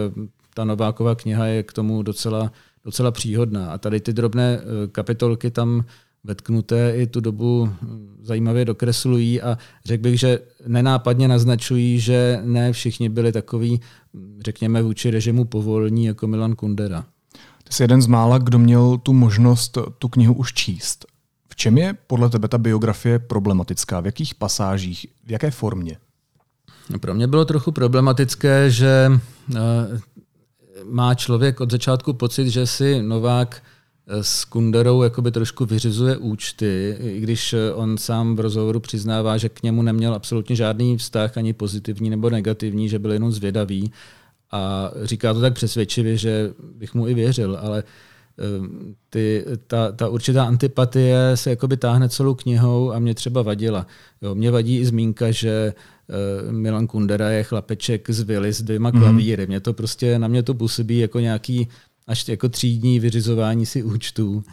ta 0.53 0.65
Nováková 0.65 1.15
kniha 1.15 1.46
je 1.46 1.63
k 1.63 1.74
tomu 1.74 2.03
docela, 2.03 2.51
docela 2.86 3.12
příhodná. 3.12 3.72
A 3.72 3.77
tady 3.77 4.00
ty 4.00 4.13
drobné 4.13 4.60
eh, 4.60 4.88
kapitolky 4.88 5.51
tam 5.51 5.84
vetknuté 6.24 6.94
i 6.96 7.08
tu 7.08 7.20
dobu 7.20 7.65
hm, 7.65 8.18
zajímavě 8.22 8.65
dokreslují 8.65 9.42
a 9.42 9.58
řekl 9.86 10.01
bych, 10.03 10.20
že 10.20 10.39
nenápadně 10.68 11.27
naznačují, 11.27 12.00
že 12.00 12.39
ne 12.44 12.74
všichni 12.74 13.10
byli 13.10 13.32
takový, 13.32 13.82
hm, 14.13 14.39
řekněme, 14.46 14.82
vůči 14.82 15.12
režimu 15.12 15.46
povolní 15.46 16.06
jako 16.06 16.27
Milan 16.27 16.56
Kundera. 16.56 17.06
Ty 17.63 17.74
jsi 17.74 17.84
jeden 17.84 18.01
z 18.01 18.08
mála, 18.08 18.38
kdo 18.38 18.60
měl 18.60 18.98
tu 18.98 19.13
možnost 19.13 19.77
tu 19.98 20.08
knihu 20.10 20.34
už 20.34 20.53
číst. 20.53 21.06
V 21.50 21.56
čem 21.56 21.77
je 21.77 21.98
podle 22.08 22.30
tebe 22.30 22.48
ta 22.48 22.58
biografie 22.58 23.20
problematická? 23.20 24.00
V 24.00 24.06
jakých 24.06 24.36
pasážích? 24.36 25.06
V 25.24 25.32
jaké 25.32 25.51
formě? 25.51 25.98
Pro 27.00 27.13
mě 27.13 27.28
bylo 27.28 27.46
trochu 27.46 27.72
problematické, 27.72 28.72
že 28.72 29.12
eh, 29.56 29.60
má 30.84 31.16
člověk 31.16 31.62
od 31.62 31.72
začátku 31.72 32.13
pocit, 32.13 32.50
že 32.50 32.68
si 32.68 33.02
Novák 33.02 33.63
eh, 34.08 34.24
s 34.24 34.46
Kunderou 34.46 35.02
jakoby 35.02 35.32
trošku 35.32 35.66
vyřizuje 35.66 36.18
účty, 36.18 36.98
i 37.00 37.20
když 37.20 37.54
eh, 37.54 37.74
on 37.74 37.98
sám 37.98 38.36
v 38.36 38.40
rozhovoru 38.40 38.80
přiznává, 38.80 39.38
že 39.38 39.50
k 39.50 39.63
němu 39.63 39.82
neměl 39.82 40.13
absolutně 40.13 40.56
žádný 40.56 40.98
vztah, 40.98 41.38
ani 41.38 41.54
pozitivní 41.54 42.10
nebo 42.10 42.30
negativní, 42.30 42.90
že 42.90 43.00
byl 43.00 43.12
jenom 43.12 43.32
zvědavý. 43.32 43.92
A 44.52 44.92
říká 45.04 45.34
to 45.34 45.42
tak 45.42 45.54
přesvědčivě, 45.54 46.18
že 46.18 46.54
bych 46.75 46.94
mu 46.94 47.08
i 47.08 47.13
věřil, 47.13 47.58
ale 47.62 47.84
ty, 49.10 49.46
ta, 49.68 49.92
ta 49.92 50.10
určitá 50.10 50.46
antipatie 50.46 51.32
se 51.36 51.50
jakoby 51.50 51.78
táhne 51.78 52.10
celou 52.10 52.36
knihou 52.36 52.92
a 52.94 53.00
mě 53.00 53.13
třeba 53.13 53.42
vadila. 53.42 53.88
Jo, 54.22 54.36
mě 54.36 54.52
vadí 54.52 54.78
i 54.80 54.86
zmínka, 54.86 55.32
že 55.32 55.74
Milan 56.51 56.88
Kundera 56.88 57.29
je 57.29 57.43
chlapeček 57.43 58.10
z 58.10 58.22
Vily 58.22 58.53
s 58.53 58.62
dvěma 58.62 58.89
mhm. 58.89 59.01
klavíry. 59.01 59.48
Mě 59.48 59.60
to 59.60 59.74
prostě, 59.74 60.19
na 60.19 60.27
mě 60.27 60.43
to 60.43 60.53
působí 60.53 60.98
jako 60.98 61.19
nějaký 61.19 61.67
až 62.07 62.27
jako 62.27 62.50
třídní 62.50 63.00
vyřizování 63.00 63.65
si 63.65 63.83
účtů. 63.83 64.43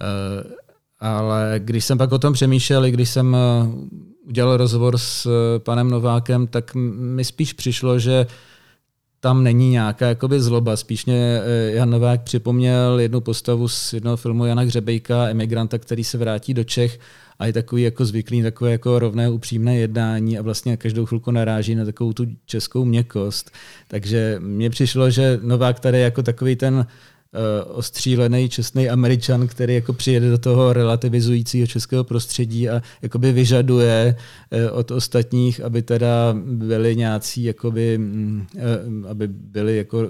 Eh, 0.00 0.54
ale 1.00 1.54
když 1.58 1.84
jsem 1.84 1.98
pak 1.98 2.12
o 2.12 2.18
tom 2.18 2.32
přemýšlel, 2.32 2.86
i 2.86 2.90
když 2.90 3.10
jsem 3.10 3.36
eh, 3.36 3.38
udělal 4.28 4.56
rozhovor 4.56 4.98
s 4.98 5.28
panem 5.58 5.90
Novákem, 5.90 6.46
tak 6.46 6.74
mi 6.74 7.24
spíš 7.24 7.52
přišlo, 7.52 7.98
že 7.98 8.26
tam 9.24 9.44
není 9.44 9.70
nějaká 9.70 10.06
jakoby 10.08 10.40
zloba. 10.40 10.76
Spíš 10.76 11.06
mě 11.06 11.40
Jan 11.66 11.90
Novák 11.90 12.22
připomněl 12.22 13.00
jednu 13.00 13.20
postavu 13.20 13.68
z 13.68 13.92
jednoho 13.92 14.16
filmu 14.16 14.44
Jana 14.44 14.62
Hřebejka, 14.62 15.28
emigranta, 15.28 15.78
který 15.78 16.04
se 16.04 16.18
vrátí 16.18 16.54
do 16.54 16.64
Čech 16.64 16.98
a 17.38 17.46
je 17.46 17.52
takový 17.52 17.82
jako 17.82 18.04
zvyklý, 18.04 18.42
takové 18.42 18.72
jako 18.72 18.98
rovné 18.98 19.30
upřímné 19.30 19.76
jednání 19.76 20.38
a 20.38 20.42
vlastně 20.42 20.76
každou 20.76 21.06
chvilku 21.06 21.30
naráží 21.30 21.74
na 21.74 21.84
takovou 21.84 22.12
tu 22.12 22.26
českou 22.46 22.84
měkost. 22.84 23.50
Takže 23.88 24.36
mně 24.38 24.70
přišlo, 24.70 25.10
že 25.10 25.40
Novák 25.42 25.80
tady 25.80 26.00
jako 26.00 26.22
takový 26.22 26.56
ten 26.56 26.86
ostřílený 27.66 28.48
čestný 28.48 28.90
američan, 28.90 29.46
který 29.46 29.74
jako 29.74 29.92
přijede 29.92 30.30
do 30.30 30.38
toho 30.38 30.72
relativizujícího 30.72 31.66
českého 31.66 32.04
prostředí 32.04 32.68
a 32.68 32.82
jakoby 33.02 33.32
vyžaduje 33.32 34.16
uh, 34.50 34.78
od 34.78 34.90
ostatních, 34.90 35.60
aby 35.60 35.82
teda 35.82 36.34
byli 36.44 36.96
nějací, 36.96 37.44
jakoby, 37.44 38.00
uh, 38.54 39.10
aby 39.10 39.28
byli 39.28 39.76
jako, 39.76 39.98
uh, 39.98 40.04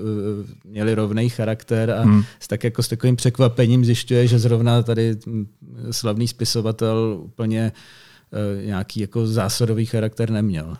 měli 0.64 0.94
rovný 0.94 1.28
charakter 1.28 1.90
a 1.90 2.02
hmm. 2.02 2.24
s, 2.40 2.48
tak 2.48 2.64
jako 2.64 2.82
s 2.82 2.88
takovým 2.88 3.16
překvapením 3.16 3.84
zjišťuje, 3.84 4.26
že 4.26 4.38
zrovna 4.38 4.82
tady 4.82 5.16
hm, 5.26 5.46
slavný 5.90 6.28
spisovatel 6.28 7.20
úplně 7.24 7.72
uh, 8.32 8.66
nějaký 8.66 9.00
jako 9.00 9.26
zásadový 9.26 9.86
charakter 9.86 10.30
neměl. 10.30 10.76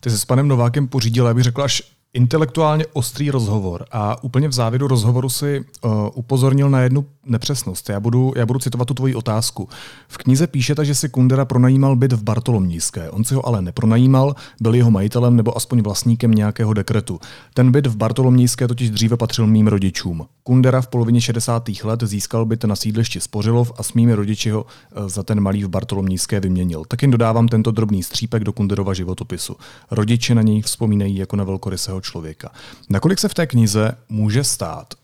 Ty 0.00 0.10
se 0.10 0.18
s 0.18 0.24
panem 0.24 0.48
Novákem 0.48 0.88
pořídil, 0.88 1.26
já 1.26 1.34
bych 1.34 1.44
řekl, 1.44 1.62
až 1.62 1.82
intelektuálně 2.14 2.86
ostrý 2.92 3.30
rozhovor 3.30 3.84
a 3.92 4.24
úplně 4.24 4.48
v 4.48 4.52
závěru 4.52 4.88
rozhovoru 4.88 5.28
si 5.28 5.64
uh, 5.84 5.92
upozornil 6.14 6.70
na 6.70 6.80
jednu 6.80 7.06
nepřesnost. 7.26 7.88
Já 7.88 8.00
budu, 8.00 8.32
já 8.36 8.46
budu 8.46 8.58
citovat 8.58 8.88
tu 8.88 8.94
tvoji 8.94 9.14
otázku. 9.14 9.68
V 10.08 10.16
knize 10.18 10.46
píšete, 10.46 10.84
že 10.84 10.94
si 10.94 11.08
Kundera 11.08 11.44
pronajímal 11.44 11.96
byt 11.96 12.12
v 12.12 12.22
Bartolomníské. 12.22 13.10
On 13.10 13.24
si 13.24 13.34
ho 13.34 13.46
ale 13.46 13.62
nepronajímal, 13.62 14.34
byl 14.60 14.74
jeho 14.74 14.90
majitelem 14.90 15.36
nebo 15.36 15.56
aspoň 15.56 15.80
vlastníkem 15.80 16.30
nějakého 16.30 16.74
dekretu. 16.74 17.20
Ten 17.54 17.72
byt 17.72 17.86
v 17.86 17.96
Bartolomníské 17.96 18.68
totiž 18.68 18.90
dříve 18.90 19.16
patřil 19.16 19.46
mým 19.46 19.66
rodičům. 19.66 20.26
Kundera 20.42 20.80
v 20.80 20.88
polovině 20.88 21.20
60. 21.20 21.68
let 21.84 22.02
získal 22.02 22.44
byt 22.44 22.64
na 22.64 22.76
sídlišti 22.76 23.20
Spořilov 23.20 23.72
a 23.76 23.82
s 23.82 23.92
mými 23.92 24.14
rodiči 24.14 24.50
ho 24.50 24.62
uh, 24.62 25.08
za 25.08 25.22
ten 25.22 25.40
malý 25.40 25.64
v 25.64 25.68
Bartolomníské 25.68 26.40
vyměnil. 26.40 26.84
Tak 26.88 27.02
jen 27.02 27.10
dodávám 27.10 27.48
tento 27.48 27.70
drobný 27.70 28.02
střípek 28.02 28.44
do 28.44 28.52
Kunderova 28.52 28.94
životopisu. 28.94 29.56
Rodiče 29.90 30.34
na 30.34 30.42
něj 30.42 30.62
vzpomínají 30.62 31.16
jako 31.16 31.36
na 31.36 31.44
velkorysého 31.44 32.01
člověka. 32.02 32.50
Nakolik 32.90 33.18
se 33.18 33.28
v 33.28 33.34
té 33.34 33.46
knize 33.46 33.92
může 34.08 34.44
stát, 34.44 34.94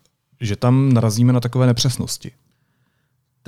že 0.40 0.56
tam 0.56 0.92
narazíme 0.92 1.32
na 1.32 1.40
takové 1.40 1.66
nepřesnosti? 1.66 2.32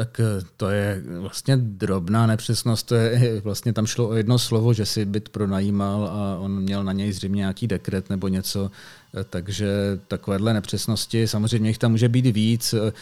Tak 0.00 0.20
eh, 0.20 0.44
to 0.56 0.70
je 0.70 1.02
vlastně 1.18 1.56
drobná 1.56 2.26
nepřesnost. 2.26 2.86
To 2.86 2.94
je, 2.94 3.40
vlastně 3.40 3.72
tam 3.72 3.86
šlo 3.86 4.08
o 4.08 4.14
jedno 4.14 4.38
slovo, 4.38 4.72
že 4.72 4.86
si 4.86 5.04
byt 5.04 5.28
pronajímal 5.28 6.04
a 6.04 6.38
on 6.38 6.60
měl 6.60 6.84
na 6.84 6.92
něj 6.92 7.12
zřejmě 7.12 7.38
nějaký 7.38 7.66
dekret 7.66 8.10
nebo 8.10 8.28
něco. 8.28 8.70
Eh, 9.14 9.24
takže 9.30 9.68
takovéhle 10.08 10.54
nepřesnosti, 10.54 11.28
samozřejmě 11.28 11.70
jich 11.70 11.78
tam 11.78 11.90
může 11.90 12.08
být 12.08 12.26
víc. 12.26 12.74
Eh, 12.74 12.92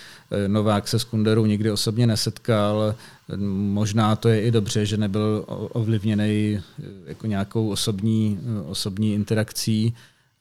Novák 0.48 0.88
se 0.88 0.98
s 0.98 1.04
Kunderou 1.04 1.46
nikdy 1.46 1.70
osobně 1.70 2.06
nesetkal. 2.06 2.94
Možná 3.70 4.16
to 4.16 4.28
je 4.28 4.42
i 4.42 4.50
dobře, 4.50 4.86
že 4.86 4.96
nebyl 4.96 5.44
ovlivněný 5.48 6.60
jako 7.06 7.26
nějakou 7.26 7.68
osobní, 7.70 8.40
osobní 8.66 9.14
interakcí. 9.14 9.94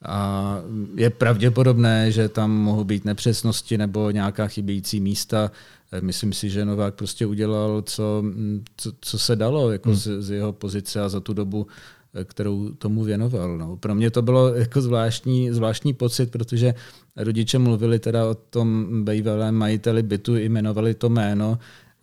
A 0.04 0.58
je 0.94 1.10
pravděpodobné, 1.10 2.12
že 2.12 2.28
tam 2.28 2.50
mohou 2.50 2.84
být 2.84 3.04
nepřesnosti 3.04 3.78
nebo 3.78 4.10
nějaká 4.10 4.46
chybějící 4.46 5.00
místa. 5.00 5.50
Myslím 6.00 6.32
si, 6.32 6.50
že 6.50 6.64
Novák 6.64 6.94
prostě 6.94 7.26
udělal, 7.26 7.82
co, 7.82 8.24
co, 8.76 8.92
co 9.00 9.18
se 9.18 9.36
dalo 9.36 9.72
jako 9.72 9.88
hmm. 9.88 9.98
z, 9.98 10.22
z 10.22 10.30
jeho 10.30 10.52
pozice 10.52 11.00
a 11.00 11.08
za 11.08 11.20
tu 11.20 11.32
dobu, 11.32 11.66
kterou 12.24 12.70
tomu 12.70 13.04
věnoval. 13.04 13.58
No. 13.58 13.76
Pro 13.76 13.94
mě 13.94 14.10
to 14.10 14.22
bylo 14.22 14.54
jako 14.54 14.80
zvláštní, 14.80 15.50
zvláštní 15.50 15.94
pocit, 15.94 16.30
protože 16.30 16.74
rodiče 17.16 17.58
mluvili 17.58 17.98
teda 17.98 18.26
o 18.26 18.34
tom 18.34 18.88
bývalém 19.04 19.54
majiteli 19.54 20.02
bytu, 20.02 20.36
jmenovali 20.36 20.94
to 20.94 21.08
jméno, 21.08 21.58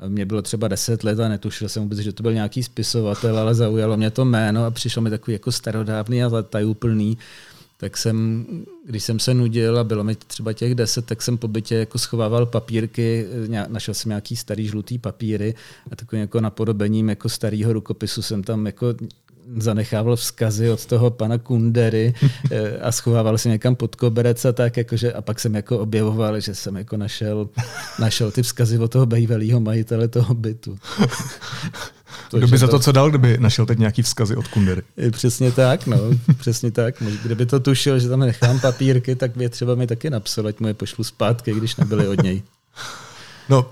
mě 0.08 0.26
bylo 0.26 0.42
třeba 0.42 0.68
10 0.68 1.04
let 1.04 1.20
a 1.20 1.30
netušil 1.30 1.70
jsem 1.70 1.84
vůbec, 1.84 2.00
že 2.00 2.14
to 2.14 2.24
byl 2.24 2.34
nějaký 2.34 2.64
spisovatel, 2.64 3.40
ale 3.40 3.56
zaujalo 3.56 3.98
mě 3.98 4.12
to 4.12 4.26
jméno 4.26 4.66
a 4.66 4.72
přišlo 4.72 5.02
mi 5.02 5.10
takový 5.10 5.34
jako 5.34 5.52
starodávný 5.52 6.24
a 6.24 6.42
tajuplný 6.42 7.18
tak 7.78 7.98
jsem, 7.98 8.46
když 8.86 9.04
jsem 9.04 9.20
se 9.20 9.34
nudil 9.34 9.80
a 9.80 9.84
bylo 9.84 10.04
mi 10.04 10.16
třeba 10.16 10.54
těch 10.54 10.76
deset, 10.76 11.06
tak 11.06 11.22
jsem 11.22 11.38
po 11.38 11.48
bytě 11.48 11.76
jako 11.76 11.98
schovával 11.98 12.46
papírky, 12.46 13.26
našel 13.68 13.94
jsem 13.94 14.10
nějaký 14.10 14.36
starý 14.36 14.68
žlutý 14.68 14.98
papíry 14.98 15.56
a 15.92 15.96
takovým 15.96 16.22
jako 16.22 16.42
napodobením 16.42 17.10
jako 17.10 17.30
starého 17.30 17.74
rukopisu 17.74 18.22
jsem 18.22 18.44
tam 18.44 18.66
jako 18.66 18.88
zanechával 19.58 20.16
vzkazy 20.16 20.70
od 20.70 20.86
toho 20.86 21.12
pana 21.12 21.38
Kundery 21.38 22.14
eh, 22.52 22.78
a 22.78 22.92
schovával 22.92 23.38
si 23.38 23.50
někam 23.50 23.76
pod 23.76 23.96
koberec 23.96 24.46
a 24.46 24.52
tak, 24.52 24.78
jakože, 24.78 25.14
a 25.14 25.22
pak 25.22 25.40
jsem 25.40 25.56
jako 25.56 25.80
objevoval, 25.80 26.40
že 26.40 26.56
jsem 26.56 26.76
jako 26.76 26.98
našel, 26.98 27.50
našel 28.00 28.32
ty 28.32 28.42
vzkazy 28.42 28.80
od 28.80 28.92
toho 28.92 29.06
bývalého 29.06 29.60
majitele 29.60 30.08
toho 30.08 30.34
bytu. 30.34 30.78
To, 32.30 32.38
Kdo 32.38 32.48
by 32.48 32.58
za 32.58 32.68
to, 32.68 32.80
co 32.80 32.92
dal, 32.92 33.10
kdyby 33.10 33.38
našel 33.38 33.66
teď 33.66 33.80
nějaký 33.80 34.02
vzkazy 34.02 34.36
od 34.36 34.48
Kundery? 34.48 34.82
Přesně 35.12 35.52
tak, 35.52 35.88
no, 35.88 35.98
přesně 36.38 36.72
tak. 36.72 37.04
Kdyby 37.24 37.46
to 37.46 37.60
tušil, 37.60 38.00
že 38.00 38.10
tam 38.10 38.20
nechám 38.20 38.60
papírky, 38.60 39.16
tak 39.16 39.38
by 39.38 39.50
třeba 39.50 39.76
mi 39.76 39.88
taky 39.88 40.10
napsal, 40.10 40.48
ať 40.48 40.60
mu 40.60 40.68
je 40.68 40.74
pošlu 40.74 41.04
zpátky, 41.04 41.54
když 41.54 41.76
nebyly 41.76 42.08
od 42.08 42.24
něj. 42.24 42.42
No, 43.50 43.70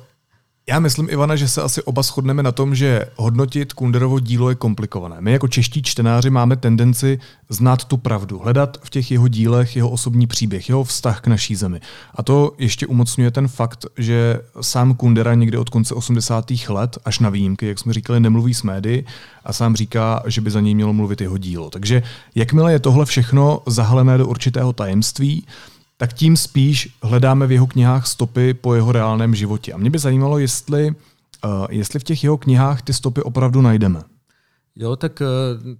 já 0.67 0.79
myslím, 0.79 1.10
Ivana, 1.10 1.36
že 1.36 1.48
se 1.48 1.62
asi 1.62 1.84
oba 1.84 2.03
shodneme 2.03 2.43
na 2.43 2.51
tom, 2.51 2.75
že 2.75 3.05
hodnotit 3.15 3.74
Kunderovo 3.74 4.20
dílo 4.20 4.50
je 4.50 4.55
komplikované. 4.55 5.15
My 5.20 5.32
jako 5.32 5.48
čeští 5.48 5.84
čtenáři 5.84 6.29
máme 6.29 6.55
tendenci 6.55 7.20
znát 7.50 7.86
tu 7.86 7.98
pravdu, 7.98 8.39
hledat 8.39 8.77
v 8.84 8.89
těch 8.89 9.12
jeho 9.12 9.27
dílech 9.27 9.75
jeho 9.75 9.89
osobní 9.89 10.27
příběh, 10.27 10.70
jeho 10.70 10.84
vztah 10.84 11.22
k 11.22 11.27
naší 11.27 11.55
zemi. 11.55 11.79
A 12.15 12.24
to 12.24 12.55
ještě 12.58 12.88
umocňuje 12.88 13.32
ten 13.32 13.48
fakt, 13.48 13.86
že 13.98 14.39
sám 14.62 14.96
Kundera 14.96 15.34
někdy 15.34 15.58
od 15.58 15.70
konce 15.70 15.93
80. 15.93 16.51
let 16.70 16.98
až 17.05 17.20
na 17.20 17.29
výjimky, 17.29 17.67
jak 17.67 17.79
jsme 17.79 17.93
říkali, 17.93 18.20
nemluví 18.20 18.53
s 18.53 18.63
médií 18.63 19.05
a 19.46 19.53
sám 19.53 19.75
říká, 19.75 20.24
že 20.25 20.41
by 20.41 20.51
za 20.51 20.62
něj 20.62 20.75
mělo 20.75 20.93
mluvit 20.93 21.22
jeho 21.22 21.38
dílo. 21.38 21.70
Takže 21.70 22.03
jakmile 22.36 22.72
je 22.72 22.79
tohle 22.79 23.05
všechno 23.05 23.62
zahalené 23.67 24.17
do 24.17 24.27
určitého 24.27 24.74
tajemství, 24.74 25.46
tak 25.97 26.13
tím 26.13 26.38
spíš 26.38 26.97
hledáme 27.03 27.47
v 27.47 27.51
jeho 27.51 27.67
knihách 27.67 28.07
stopy 28.07 28.53
po 28.53 28.75
jeho 28.75 28.91
reálném 28.91 29.35
životě. 29.35 29.73
A 29.73 29.77
mě 29.77 29.89
by 29.89 30.00
zajímalo, 30.00 30.39
jestli, 30.39 30.89
uh, 31.45 31.65
jestli 31.69 32.00
v 32.00 32.03
těch 32.03 32.23
jeho 32.23 32.38
knihách 32.38 32.81
ty 32.81 32.93
stopy 32.93 33.21
opravdu 33.21 33.62
najdeme. 33.62 34.03
Jo, 34.75 34.95
tak 34.95 35.21
uh, 35.21 35.73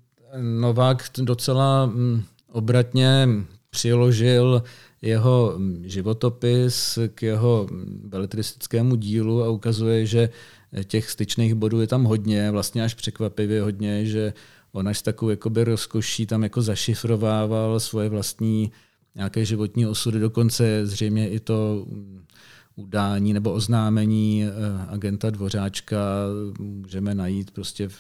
Novák 0.60 1.04
docela 1.18 1.84
um, 1.84 2.24
obratně 2.52 3.28
přiložil 3.70 4.64
jeho 5.02 5.54
mm, 5.58 5.84
životopis 5.86 7.00
k 7.16 7.22
jeho 7.22 7.68
beletristickému 8.04 8.96
dílu 8.96 9.44
a 9.44 9.50
ukazuje, 9.50 10.06
že 10.06 10.30
těch 10.84 11.10
styčných 11.10 11.56
bodů 11.56 11.82
je 11.82 11.88
tam 11.88 12.04
hodně, 12.04 12.52
vlastně 12.52 12.84
až 12.84 12.94
překvapivě 12.94 13.62
hodně, 13.62 14.06
že 14.06 14.34
on 14.72 14.88
až 14.88 15.02
takovou 15.02 15.30
jakoby 15.30 15.64
rozkoší 15.64 16.26
tam 16.26 16.44
jako 16.44 16.62
zašifrovával 16.62 17.80
svoje 17.80 18.10
vlastní 18.10 18.72
nějaké 19.16 19.46
životní 19.46 19.88
osudy, 19.88 20.20
dokonce 20.20 20.88
zřejmě 20.88 21.30
i 21.30 21.40
to 21.40 21.86
udání 22.76 23.34
nebo 23.34 23.52
oznámení 23.52 24.44
eh, 24.44 24.50
agenta 24.90 25.30
Dvořáčka 25.30 25.98
můžeme 26.60 27.16
najít 27.16 27.52
prostě 27.52 27.88
v, 27.88 27.96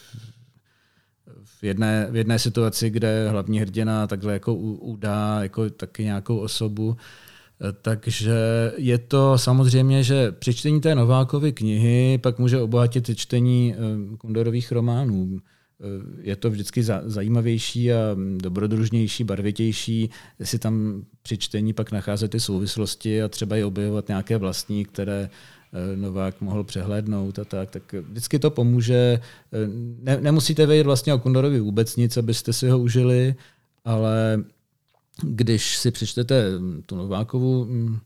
v 1.43 1.63
jedné, 1.63 2.08
v 2.12 2.15
jedné 2.15 2.39
situaci, 2.39 2.89
kde 2.89 3.29
hlavní 3.29 3.60
hrdina 3.60 4.08
takhle 4.08 4.34
jako 4.34 4.55
udá 4.55 5.43
jako 5.43 5.70
taky 5.70 6.03
nějakou 6.03 6.38
osobu. 6.38 6.98
Eh, 7.62 7.74
takže 7.82 8.38
je 8.77 8.98
to 8.98 9.38
samozřejmě, 9.38 10.03
že 10.03 10.32
při 10.32 10.53
čtení 10.53 10.82
té 10.82 10.96
Novákovy 10.96 11.51
knihy 11.51 12.17
pak 12.17 12.39
může 12.39 12.62
obohatit 12.62 13.17
čtení 13.17 13.75
eh, 13.75 14.17
Kunderových 14.17 14.72
románů. 14.72 15.39
Eh, 15.82 15.86
je 16.22 16.36
to 16.36 16.50
vždycky 16.50 16.84
zajímavější 17.06 17.94
a 17.94 18.15
dobrodružnější, 18.38 19.24
barvitější, 19.24 20.10
si 20.44 20.60
tam 20.60 21.03
při 21.22 21.38
čtení 21.38 21.74
pak 21.74 21.92
nacházet 21.92 22.32
ty 22.32 22.39
souvislosti 22.39 23.24
a 23.24 23.27
třeba 23.27 23.58
i 23.58 23.63
objevovat 23.63 24.08
nějaké 24.08 24.38
vlastní, 24.38 24.86
které 24.86 25.30
eh, 25.30 25.98
Novák 25.98 26.42
mohl 26.42 26.63
přehlédnout 26.63 27.39
a 27.39 27.46
tak, 27.46 27.72
tak 27.72 27.94
vždycky 27.94 28.39
to 28.39 28.51
pomůže. 28.51 29.20
Eh, 29.53 29.58
ne, 30.03 30.22
nemusíte 30.22 30.65
vědět 30.65 30.84
vlastně 30.84 31.13
o 31.13 31.20
Kundorovi 31.20 31.60
vůbec 31.60 31.96
nic, 31.96 32.18
abyste 32.18 32.53
si 32.53 32.70
ho 32.70 32.80
užili, 32.80 33.36
ale 33.86 34.44
když 35.24 35.77
si 35.77 35.92
přečtete 35.92 36.46
tu 36.86 36.96
Novákovu 36.96 37.65
hm, 37.65 38.00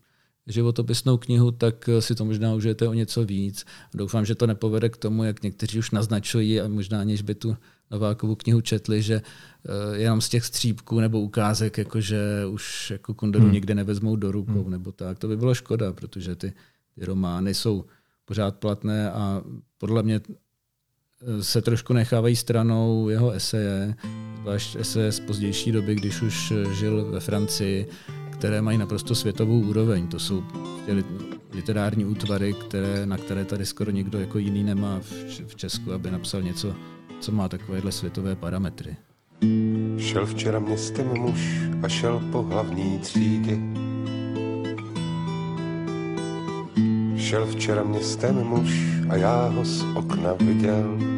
životopisnou 0.48 1.16
knihu, 1.16 1.50
tak 1.50 1.88
si 2.00 2.14
to 2.14 2.24
možná 2.24 2.54
užijete 2.54 2.88
o 2.88 2.94
něco 2.94 3.24
víc. 3.24 3.64
Doufám, 3.94 4.24
že 4.24 4.34
to 4.34 4.46
nepovede 4.46 4.88
k 4.88 4.96
tomu, 4.96 5.24
jak 5.24 5.42
někteří 5.42 5.78
už 5.78 5.90
naznačují 5.90 6.60
a 6.60 6.68
možná 6.68 7.00
aniž 7.00 7.22
by 7.22 7.34
tu 7.34 7.56
Novákovu 7.90 8.34
knihu 8.34 8.60
četli, 8.60 9.02
že 9.02 9.22
uh, 9.22 9.96
jenom 9.96 10.20
z 10.20 10.28
těch 10.28 10.44
střípků 10.44 11.00
nebo 11.00 11.20
ukázek, 11.20 11.78
jakože 11.78 12.46
už 12.50 12.90
jako 12.90 13.14
Kunderu 13.14 13.44
hmm. 13.44 13.52
nikdy 13.52 13.74
nevezmou 13.74 14.16
do 14.16 14.32
rukou 14.32 14.62
hmm. 14.62 14.70
nebo 14.70 14.92
tak. 14.92 15.18
To 15.18 15.28
by 15.28 15.36
bylo 15.36 15.54
škoda, 15.54 15.92
protože 15.92 16.36
ty, 16.36 16.52
ty 16.94 17.04
romány 17.04 17.54
jsou 17.54 17.84
pořád 18.24 18.56
platné 18.56 19.10
a 19.10 19.42
podle 19.78 20.02
mě 20.02 20.20
eh, 20.20 21.42
se 21.42 21.62
trošku 21.62 21.92
nechávají 21.92 22.36
stranou 22.36 23.08
jeho 23.08 23.30
eseje, 23.30 23.94
zvlášť 24.40 24.76
eseje 24.76 25.12
z 25.12 25.20
pozdější 25.20 25.72
doby, 25.72 25.94
když 25.94 26.22
už 26.22 26.52
žil 26.72 27.04
ve 27.10 27.20
Francii 27.20 27.88
které 28.38 28.62
mají 28.62 28.78
naprosto 28.78 29.14
světovou 29.14 29.60
úroveň. 29.60 30.06
To 30.08 30.18
jsou 30.18 30.42
literární 31.52 32.04
útvary, 32.04 32.52
které, 32.52 33.06
na 33.06 33.16
které 33.16 33.44
tady 33.44 33.66
skoro 33.66 33.90
nikdo 33.90 34.20
jako 34.20 34.38
jiný 34.38 34.64
nemá 34.64 35.00
v 35.46 35.54
Česku, 35.56 35.92
aby 35.92 36.10
napsal 36.10 36.42
něco, 36.42 36.74
co 37.20 37.32
má 37.32 37.48
takovéhle 37.48 37.92
světové 37.92 38.36
parametry. 38.36 38.96
Šel 39.98 40.26
včera 40.26 40.58
městem 40.58 41.06
muž 41.06 41.40
a 41.82 41.88
šel 41.88 42.22
po 42.32 42.42
hlavní 42.42 42.98
třídě. 42.98 43.58
Šel 47.16 47.46
včera 47.46 47.82
městem 47.82 48.44
muž 48.44 48.70
a 49.08 49.16
já 49.16 49.48
ho 49.48 49.64
z 49.64 49.84
okna 49.94 50.32
viděl. 50.32 51.17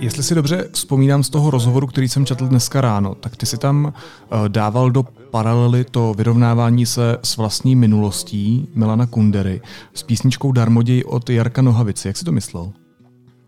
Jestli 0.00 0.22
si 0.22 0.34
dobře 0.34 0.68
vzpomínám 0.72 1.22
z 1.22 1.30
toho 1.30 1.50
rozhovoru, 1.50 1.86
který 1.86 2.08
jsem 2.08 2.26
četl 2.26 2.48
dneska 2.48 2.80
ráno, 2.80 3.14
tak 3.14 3.36
ty 3.36 3.46
si 3.46 3.58
tam 3.58 3.92
eh, 3.92 4.48
dával 4.48 4.90
do 4.90 5.02
paralely 5.30 5.84
to 5.84 6.14
vyrovnávání 6.14 6.86
se 6.86 7.18
s 7.22 7.36
vlastní 7.36 7.76
minulostí 7.76 8.68
Milana 8.74 9.06
Kundery 9.06 9.60
s 9.94 10.02
písničkou 10.02 10.52
Darmoděj 10.52 11.04
od 11.06 11.30
Jarka 11.30 11.62
Nohavice. 11.62 12.08
Jak 12.08 12.16
si 12.16 12.24
to 12.24 12.32
myslel? 12.32 12.72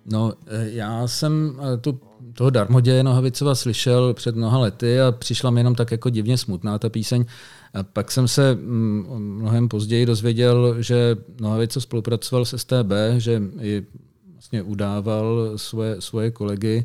No, 0.06 0.32
eh, 0.46 0.70
já 0.70 1.06
jsem 1.06 1.52
eh, 1.60 1.76
tu, 1.76 2.00
toho 2.32 2.50
Darmoděje 2.50 3.02
Nohavicova 3.02 3.54
slyšel 3.54 4.14
před 4.14 4.36
mnoha 4.36 4.58
lety 4.58 5.00
a 5.00 5.12
přišla 5.12 5.50
mi 5.50 5.60
jenom 5.60 5.74
tak 5.74 5.90
jako 5.90 6.10
divně 6.10 6.38
smutná 6.38 6.78
ta 6.78 6.88
píseň. 6.88 7.24
A 7.74 7.82
pak 7.82 8.12
jsem 8.12 8.28
se 8.28 8.54
mm, 8.54 9.04
mnohem 9.38 9.68
později 9.68 10.06
dozvěděl, 10.06 10.82
že 10.82 11.16
Nohavice 11.40 11.80
spolupracoval 11.80 12.44
s 12.44 12.56
STB, 12.56 12.92
že 13.16 13.42
i 13.60 13.82
vlastně 14.46 14.62
udával 14.62 15.52
svoje, 15.56 16.00
svoje 16.00 16.30
kolegy. 16.30 16.84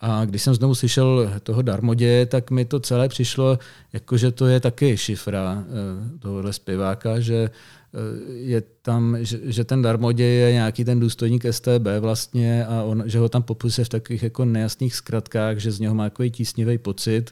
A 0.00 0.24
když 0.24 0.42
jsem 0.42 0.54
znovu 0.54 0.74
slyšel 0.74 1.30
toho 1.42 1.62
Darmodě, 1.62 2.26
tak 2.26 2.50
mi 2.50 2.64
to 2.64 2.80
celé 2.80 3.08
přišlo, 3.08 3.58
jako 3.92 4.16
že 4.16 4.30
to 4.30 4.46
je 4.46 4.60
taky 4.60 4.96
šifra 4.96 5.64
eh, 5.64 6.18
tohohle 6.18 6.52
zpěváka, 6.52 7.20
že 7.20 7.34
eh, 7.34 7.98
je 8.30 8.62
tam, 8.82 9.16
že, 9.22 9.64
ten 9.64 9.82
Darmodě 9.82 10.24
je 10.24 10.52
nějaký 10.52 10.84
ten 10.84 11.00
důstojník 11.00 11.44
STB 11.50 11.86
vlastně 12.00 12.66
a 12.66 12.82
on, 12.82 13.02
že 13.06 13.18
ho 13.18 13.28
tam 13.28 13.42
popisuje 13.42 13.84
v 13.84 13.88
takových 13.88 14.22
jako 14.22 14.44
nejasných 14.44 14.94
zkratkách, 14.94 15.58
že 15.58 15.72
z 15.72 15.80
něho 15.80 15.94
má 15.94 16.10
takový 16.10 16.30
tísnivý 16.30 16.78
pocit, 16.78 17.30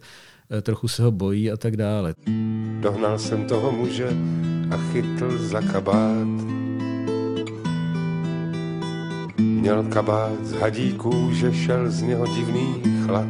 eh, 0.50 0.62
trochu 0.62 0.88
se 0.88 1.02
ho 1.02 1.10
bojí 1.10 1.52
a 1.52 1.56
tak 1.56 1.76
dále. 1.76 2.14
Dohnal 2.80 3.18
jsem 3.18 3.44
toho 3.44 3.72
muže 3.72 4.08
a 4.70 4.76
chytl 4.76 5.38
za 5.38 5.60
kabát 5.60 6.55
Měl 9.66 9.82
kabát 9.82 10.46
z 10.46 10.52
hadíků, 10.52 11.32
že 11.32 11.54
šel 11.54 11.90
z 11.90 12.02
něho 12.02 12.26
divný 12.26 12.82
chlad. 13.04 13.26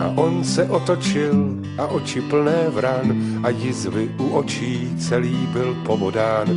A 0.00 0.08
on 0.14 0.44
se 0.44 0.64
otočil 0.64 1.58
a 1.78 1.86
oči 1.86 2.20
plné 2.20 2.70
vran 2.70 3.22
a 3.42 3.48
jizvy 3.50 4.10
u 4.18 4.28
očí 4.28 4.94
celý 4.98 5.46
byl 5.52 5.74
pobodán. 5.86 6.48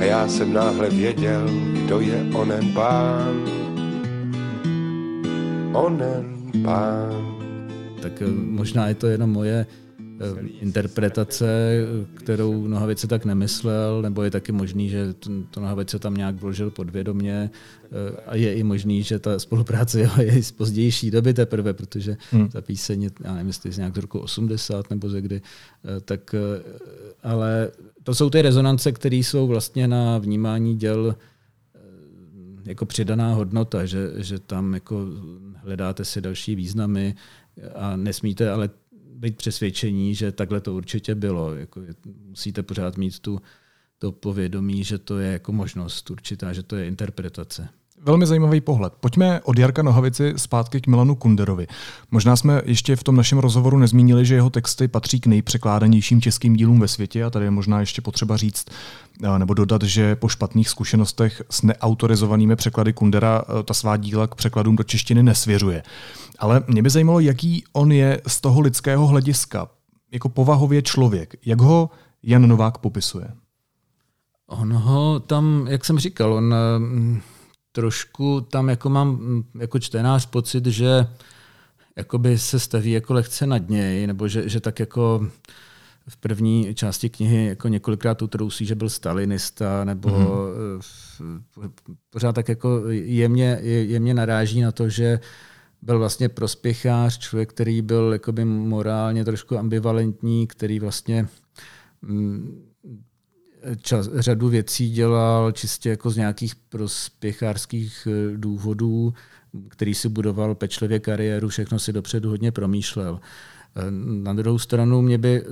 A 0.00 0.04
já 0.04 0.28
jsem 0.28 0.52
náhle 0.52 0.90
věděl, 0.90 1.50
kdo 1.84 2.00
je 2.00 2.24
onen 2.34 2.72
pán. 2.72 3.44
Onen 5.72 6.24
pán. 6.64 7.36
Tak 8.02 8.22
eh, 8.22 8.26
možná 8.32 8.88
je 8.88 8.94
to 8.94 9.06
jenom 9.06 9.30
moje 9.30 9.66
interpretace, 10.60 11.80
kterou 12.14 12.66
Nohavice 12.66 13.06
tak 13.06 13.24
nemyslel, 13.24 14.02
nebo 14.02 14.22
je 14.22 14.30
taky 14.30 14.52
možný, 14.52 14.88
že 14.88 15.14
to 15.50 15.60
Nohavice 15.60 15.98
tam 15.98 16.14
nějak 16.14 16.34
vložil 16.34 16.70
podvědomě 16.70 17.50
eh, 17.84 18.20
a 18.26 18.36
je 18.36 18.54
i 18.54 18.62
možný, 18.62 19.02
že 19.02 19.18
ta 19.18 19.38
spolupráce 19.38 20.10
je 20.22 20.42
z 20.42 20.52
pozdější 20.52 21.10
doby 21.10 21.34
teprve, 21.34 21.72
protože 21.72 22.16
hmm. 22.30 22.48
ta 22.48 22.60
píseň, 22.60 23.10
já 23.24 23.32
nevím, 23.32 23.46
jestli 23.46 23.72
z 23.72 23.78
nějak 23.78 23.96
roku 23.96 24.18
80 24.18 24.90
nebo 24.90 25.08
ze 25.08 25.20
kdy, 25.20 25.36
eh, 25.84 26.00
tak 26.00 26.34
ale 27.22 27.70
to 28.02 28.14
jsou 28.14 28.30
ty 28.30 28.42
rezonance, 28.42 28.92
které 28.92 29.16
jsou 29.16 29.46
vlastně 29.46 29.88
na 29.88 30.18
vnímání 30.18 30.76
děl 30.76 31.16
jako 32.64 32.86
přidaná 32.86 33.34
hodnota, 33.34 33.86
že, 33.86 34.10
že 34.16 34.38
tam 34.38 34.74
jako 34.74 35.06
hledáte 35.54 36.04
si 36.04 36.20
další 36.20 36.54
významy 36.54 37.14
a 37.74 37.96
nesmíte 37.96 38.50
ale 38.50 38.70
být 39.20 39.36
přesvědčení, 39.36 40.14
že 40.14 40.32
takhle 40.32 40.60
to 40.60 40.74
určitě 40.74 41.14
bylo. 41.14 41.54
Jako, 41.54 41.80
musíte 42.04 42.62
pořád 42.62 42.96
mít 42.96 43.18
tu, 43.18 43.40
to 43.98 44.12
povědomí, 44.12 44.84
že 44.84 44.98
to 44.98 45.18
je 45.18 45.32
jako 45.32 45.52
možnost 45.52 46.10
určitá, 46.10 46.52
že 46.52 46.62
to 46.62 46.76
je 46.76 46.86
interpretace. 46.86 47.68
Velmi 48.02 48.26
zajímavý 48.26 48.60
pohled. 48.60 48.92
Pojďme 49.00 49.40
od 49.40 49.58
Jarka 49.58 49.82
Nohavici 49.82 50.32
zpátky 50.36 50.80
k 50.80 50.86
Milanu 50.86 51.14
Kunderovi. 51.14 51.66
Možná 52.10 52.36
jsme 52.36 52.62
ještě 52.64 52.96
v 52.96 53.02
tom 53.04 53.16
našem 53.16 53.38
rozhovoru 53.38 53.78
nezmínili, 53.78 54.26
že 54.26 54.34
jeho 54.34 54.50
texty 54.50 54.88
patří 54.88 55.20
k 55.20 55.26
nejpřekládanějším 55.26 56.20
českým 56.20 56.56
dílům 56.56 56.80
ve 56.80 56.88
světě 56.88 57.24
a 57.24 57.30
tady 57.30 57.46
je 57.46 57.50
možná 57.50 57.80
ještě 57.80 58.02
potřeba 58.02 58.36
říct 58.36 58.66
nebo 59.38 59.54
dodat, 59.54 59.82
že 59.82 60.16
po 60.16 60.28
špatných 60.28 60.68
zkušenostech 60.68 61.42
s 61.50 61.62
neautorizovanými 61.62 62.56
překlady 62.56 62.92
Kundera 62.92 63.42
ta 63.64 63.74
svá 63.74 63.96
díla 63.96 64.26
k 64.26 64.34
překladům 64.34 64.76
do 64.76 64.82
češtiny 64.84 65.22
nesvěřuje. 65.22 65.82
Ale 66.38 66.62
mě 66.66 66.82
by 66.82 66.90
zajímalo, 66.90 67.20
jaký 67.20 67.64
on 67.72 67.92
je 67.92 68.20
z 68.26 68.40
toho 68.40 68.60
lidského 68.60 69.06
hlediska, 69.06 69.68
jako 70.12 70.28
povahově 70.28 70.82
člověk. 70.82 71.34
Jak 71.46 71.60
ho 71.60 71.90
Jan 72.22 72.48
Novák 72.48 72.78
popisuje? 72.78 73.28
On 74.46 74.72
ho 74.72 75.20
tam, 75.20 75.66
jak 75.70 75.84
jsem 75.84 75.98
říkal, 75.98 76.34
on 76.34 76.54
mm, 76.78 77.20
trošku 77.80 78.40
tam 78.40 78.68
jako 78.68 78.88
mám 78.90 79.08
mm, 79.08 79.44
jako 79.58 79.78
čtenář 79.78 80.26
pocit, 80.26 80.66
že 80.66 81.06
jakoby 81.96 82.38
se 82.38 82.60
staví 82.60 82.90
jako 82.90 83.14
lehce 83.14 83.46
nad 83.46 83.68
něj, 83.68 84.06
nebo 84.06 84.28
že, 84.28 84.48
že 84.48 84.60
tak 84.60 84.80
jako 84.80 85.26
v 86.08 86.16
první 86.16 86.74
části 86.74 87.08
knihy 87.08 87.46
jako 87.46 87.68
několikrát 87.68 88.22
utrousí, 88.22 88.66
že 88.66 88.74
byl 88.74 88.88
stalinista, 88.88 89.84
nebo 89.84 90.08
mm-hmm. 90.08 91.70
pořád 92.10 92.32
tak 92.32 92.48
jako 92.48 92.82
jemně, 92.90 93.58
jemně 93.62 94.14
naráží 94.14 94.60
na 94.60 94.72
to, 94.72 94.88
že 94.88 95.20
byl 95.82 95.98
vlastně 95.98 96.28
prospěchář, 96.28 97.18
člověk, 97.18 97.48
který 97.50 97.82
byl 97.82 98.12
jakoby 98.12 98.44
morálně 98.44 99.24
trošku 99.24 99.58
ambivalentní, 99.58 100.46
který 100.46 100.80
vlastně 100.80 101.28
mm, 102.02 102.69
čas, 103.82 104.08
řadu 104.14 104.48
věcí 104.48 104.90
dělal 104.90 105.52
čistě 105.52 105.88
jako 105.88 106.10
z 106.10 106.16
nějakých 106.16 106.54
prospěchářských 106.54 108.08
eh, 108.10 108.36
důvodů, 108.36 109.14
který 109.68 109.94
si 109.94 110.08
budoval 110.08 110.54
pečlivě 110.54 110.98
kariéru, 110.98 111.48
všechno 111.48 111.78
si 111.78 111.92
dopředu 111.92 112.30
hodně 112.30 112.52
promýšlel. 112.52 113.20
Eh, 113.76 113.80
na 114.22 114.32
druhou 114.32 114.58
stranu 114.58 115.02
mě 115.02 115.18
by 115.18 115.42
eh, 115.42 115.46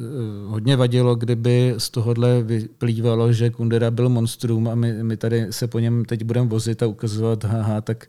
hodně 0.47 0.77
vadilo, 0.77 1.16
kdyby 1.16 1.75
z 1.79 1.90
tohohle 1.90 2.42
vyplývalo, 2.42 3.33
že 3.33 3.51
Kundera 3.51 3.90
byl 3.90 4.09
monstrum 4.09 4.68
a 4.68 4.75
my, 4.75 5.03
my 5.03 5.16
tady 5.16 5.47
se 5.51 5.66
po 5.66 5.79
něm 5.79 6.05
teď 6.05 6.25
budeme 6.25 6.49
vozit 6.49 6.83
a 6.83 6.87
ukazovat, 6.87 7.44
haha, 7.44 7.81
tak 7.81 8.07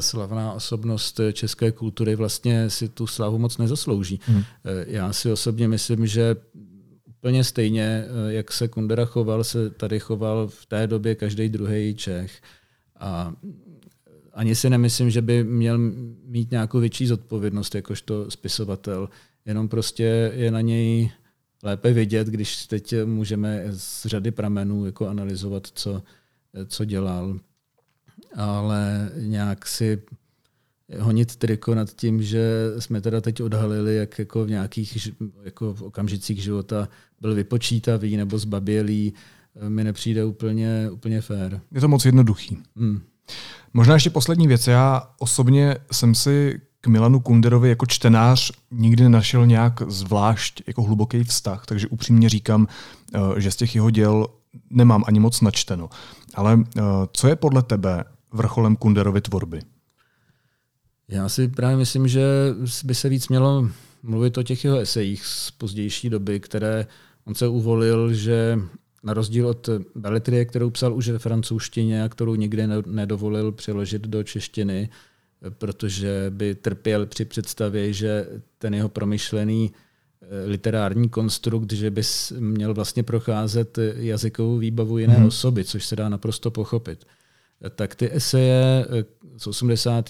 slavná 0.00 0.52
osobnost 0.52 1.20
české 1.32 1.72
kultury 1.72 2.16
vlastně 2.16 2.70
si 2.70 2.88
tu 2.88 3.06
slavu 3.06 3.38
moc 3.38 3.58
nezaslouží. 3.58 4.20
Hmm. 4.26 4.42
Já 4.86 5.12
si 5.12 5.32
osobně 5.32 5.68
myslím, 5.68 6.06
že 6.06 6.36
úplně 7.26 7.44
stejně, 7.44 8.04
eh, 8.06 8.32
jak 8.32 8.52
se 8.52 8.68
Kundera 8.68 9.04
choval, 9.04 9.44
se 9.44 9.70
tady 9.70 10.00
choval 10.00 10.48
v 10.48 10.66
té 10.66 10.86
době 10.86 11.14
každý 11.14 11.48
druhý 11.48 11.94
Čech. 11.94 12.42
A 12.96 13.34
ani 14.32 14.54
si 14.54 14.70
nemyslím, 14.70 15.10
že 15.10 15.22
by 15.22 15.44
měl 15.44 15.78
mít 16.24 16.50
nějakou 16.50 16.80
větší 16.80 17.06
zodpovědnost 17.06 17.74
jakožto 17.74 18.30
spisovatel. 18.30 19.08
Jenom 19.44 19.68
prostě 19.68 20.32
je 20.34 20.50
na 20.50 20.60
něj 20.60 21.10
lépe 21.62 21.92
vidět, 21.92 22.26
když 22.26 22.66
teď 22.66 22.94
můžeme 23.04 23.64
z 23.70 24.06
řady 24.06 24.30
pramenů 24.30 24.86
jako 24.86 25.08
analyzovat, 25.08 25.66
co, 25.74 26.02
co 26.66 26.84
dělal. 26.84 27.40
Ale 28.34 29.10
nějak 29.16 29.66
si 29.66 30.02
honit 30.98 31.36
triko 31.36 31.74
nad 31.74 31.90
tím, 31.90 32.22
že 32.22 32.72
jsme 32.78 33.00
teda 33.00 33.20
teď 33.20 33.42
odhalili, 33.42 33.96
jak 33.96 34.18
jako 34.18 34.44
v 34.44 34.50
nějakých 34.50 35.08
jako 35.44 35.74
v 35.74 35.82
okamžicích 35.82 36.42
života 36.42 36.88
byl 37.20 37.34
vypočítavý 37.34 38.16
nebo 38.16 38.38
zbabělý, 38.38 39.12
eh, 39.56 39.70
mi 39.70 39.84
nepřijde 39.84 40.24
úplně, 40.24 40.90
úplně 40.90 41.20
fér. 41.20 41.60
Je 41.72 41.80
to 41.80 41.88
moc 41.88 42.04
jednoduchý. 42.04 42.58
Hmm. 42.76 43.00
Možná 43.74 43.94
ještě 43.94 44.10
poslední 44.10 44.48
věc. 44.48 44.66
Já 44.66 45.10
osobně 45.18 45.76
jsem 45.92 46.14
si 46.14 46.60
k 46.80 46.86
Milanu 46.86 47.20
Kunderovi 47.20 47.68
jako 47.68 47.86
čtenář 47.86 48.52
nikdy 48.70 49.02
nenašel 49.02 49.46
nějak 49.46 49.82
zvlášť 49.88 50.62
jako 50.66 50.82
hluboký 50.82 51.24
vztah, 51.24 51.66
takže 51.66 51.88
upřímně 51.88 52.28
říkám, 52.28 52.68
eh, 53.14 53.40
že 53.40 53.50
z 53.50 53.56
těch 53.56 53.74
jeho 53.74 53.90
děl 53.90 54.26
nemám 54.70 55.04
ani 55.06 55.20
moc 55.20 55.40
načteno. 55.40 55.88
Ale 56.34 56.58
eh, 56.60 56.82
co 57.12 57.28
je 57.28 57.36
podle 57.36 57.62
tebe 57.62 58.04
vrcholem 58.32 58.76
Kunderovy 58.76 59.20
tvorby? 59.20 59.60
Já 61.08 61.28
si 61.28 61.48
právě 61.48 61.76
myslím, 61.76 62.08
že 62.08 62.24
by 62.84 62.94
se 62.94 63.08
víc 63.08 63.28
mělo 63.28 63.70
mluvit 64.02 64.38
o 64.38 64.42
těch 64.42 64.64
jeho 64.64 64.78
esejích 64.78 65.26
z 65.26 65.50
pozdější 65.50 66.10
doby, 66.10 66.40
které 66.40 66.86
on 67.24 67.34
se 67.34 67.48
uvolil, 67.48 68.14
že 68.14 68.58
na 69.02 69.14
rozdíl 69.14 69.48
od 69.48 69.68
beletrie, 69.94 70.44
kterou 70.44 70.70
psal 70.70 70.94
už 70.94 71.08
ve 71.08 71.18
francouzštině 71.18 72.04
a 72.04 72.08
kterou 72.08 72.34
nikdy 72.34 72.68
nedovolil 72.86 73.52
přeložit 73.52 74.02
do 74.02 74.22
češtiny, 74.22 74.88
protože 75.58 76.26
by 76.30 76.54
trpěl 76.54 77.06
při 77.06 77.24
představě, 77.24 77.92
že 77.92 78.26
ten 78.58 78.74
jeho 78.74 78.88
promyšlený 78.88 79.72
eh, 80.22 80.46
literární 80.46 81.08
konstrukt, 81.08 81.72
že 81.72 81.90
by 81.90 82.02
měl 82.38 82.74
vlastně 82.74 83.02
procházet 83.02 83.78
jazykovou 83.96 84.58
výbavu 84.58 84.98
jiné 84.98 85.14
hmm. 85.14 85.26
osoby, 85.26 85.64
což 85.64 85.86
se 85.86 85.96
dá 85.96 86.08
naprosto 86.08 86.50
pochopit. 86.50 87.04
Tak 87.74 87.94
ty 87.94 88.14
eseje 88.14 88.86
eh, 88.88 89.04
z 89.36 89.46
80. 89.46 90.04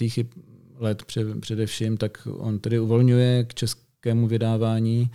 let 0.77 1.03
především, 1.39 1.97
tak 1.97 2.27
on 2.31 2.59
tedy 2.59 2.79
uvolňuje 2.79 3.43
k 3.43 3.53
českému 3.53 4.27
vydávání 4.27 5.11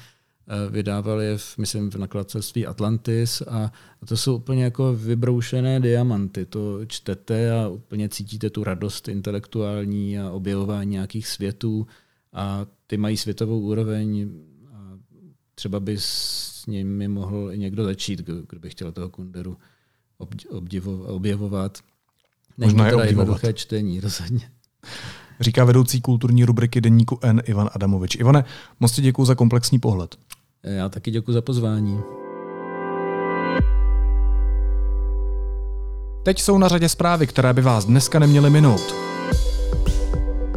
Eh, 0.49 0.71
vydával 0.71 1.21
je, 1.21 1.39
v, 1.39 1.59
myslím, 1.59 1.91
v 1.91 1.95
nakladatelství 1.95 2.67
Atlantis 2.67 3.43
a, 3.43 3.73
to 4.09 4.17
jsou 4.17 4.37
úplně 4.37 4.65
jako 4.65 4.93
vybroušené 4.95 5.81
diamanty. 5.81 6.47
To 6.47 6.87
čtete 6.87 7.53
a 7.53 7.69
úplně 7.69 8.09
cítíte 8.09 8.51
tu 8.51 8.65
radost 8.65 9.09
intelektuální 9.09 10.19
a 10.19 10.31
objevování 10.31 10.91
nějakých 10.91 11.29
světů 11.29 11.87
a 12.33 12.67
ty 12.87 12.97
mají 12.97 13.17
světovou 13.17 13.61
úroveň 13.61 14.31
a 14.75 14.99
třeba 15.55 15.81
by 15.81 15.97
s 15.99 16.67
nimi 16.67 17.09
mohl 17.09 17.53
i 17.53 17.59
někdo 17.59 17.85
začít, 17.85 18.21
kdo 18.21 18.61
by 18.61 18.71
chtěl 18.71 18.93
toho 18.93 19.09
Kunderu 19.09 19.57
obdivo, 20.49 20.99
objevovat. 21.03 21.79
Není 22.59 22.73
Možná 22.73 22.89
je 22.89 22.95
obdivovat. 22.95 23.41
čtení, 23.55 24.01
rozhodně. 24.01 24.51
Říká 25.43 25.65
vedoucí 25.65 26.01
kulturní 26.01 26.45
rubriky 26.45 26.81
Deníku 26.81 27.19
N 27.23 27.43
Ivan 27.45 27.71
Adamovič. 27.75 28.17
Ivane, 28.17 28.45
moc 28.81 28.93
ti 28.93 29.03
děkuji 29.03 29.25
za 29.25 29.35
komplexní 29.35 29.79
pohled. 29.79 30.17
Já 30.63 30.89
taky 30.89 31.11
děkuji 31.11 31.33
za 31.33 31.43
pozvání. 31.43 32.01
Teď 36.23 36.41
jsou 36.41 36.59
na 36.59 36.69
řadě 36.69 36.89
zprávy, 36.89 37.27
které 37.27 37.53
by 37.53 37.63
vás 37.63 37.85
dneska 37.85 38.19
neměly 38.19 38.51
minout. 38.51 38.95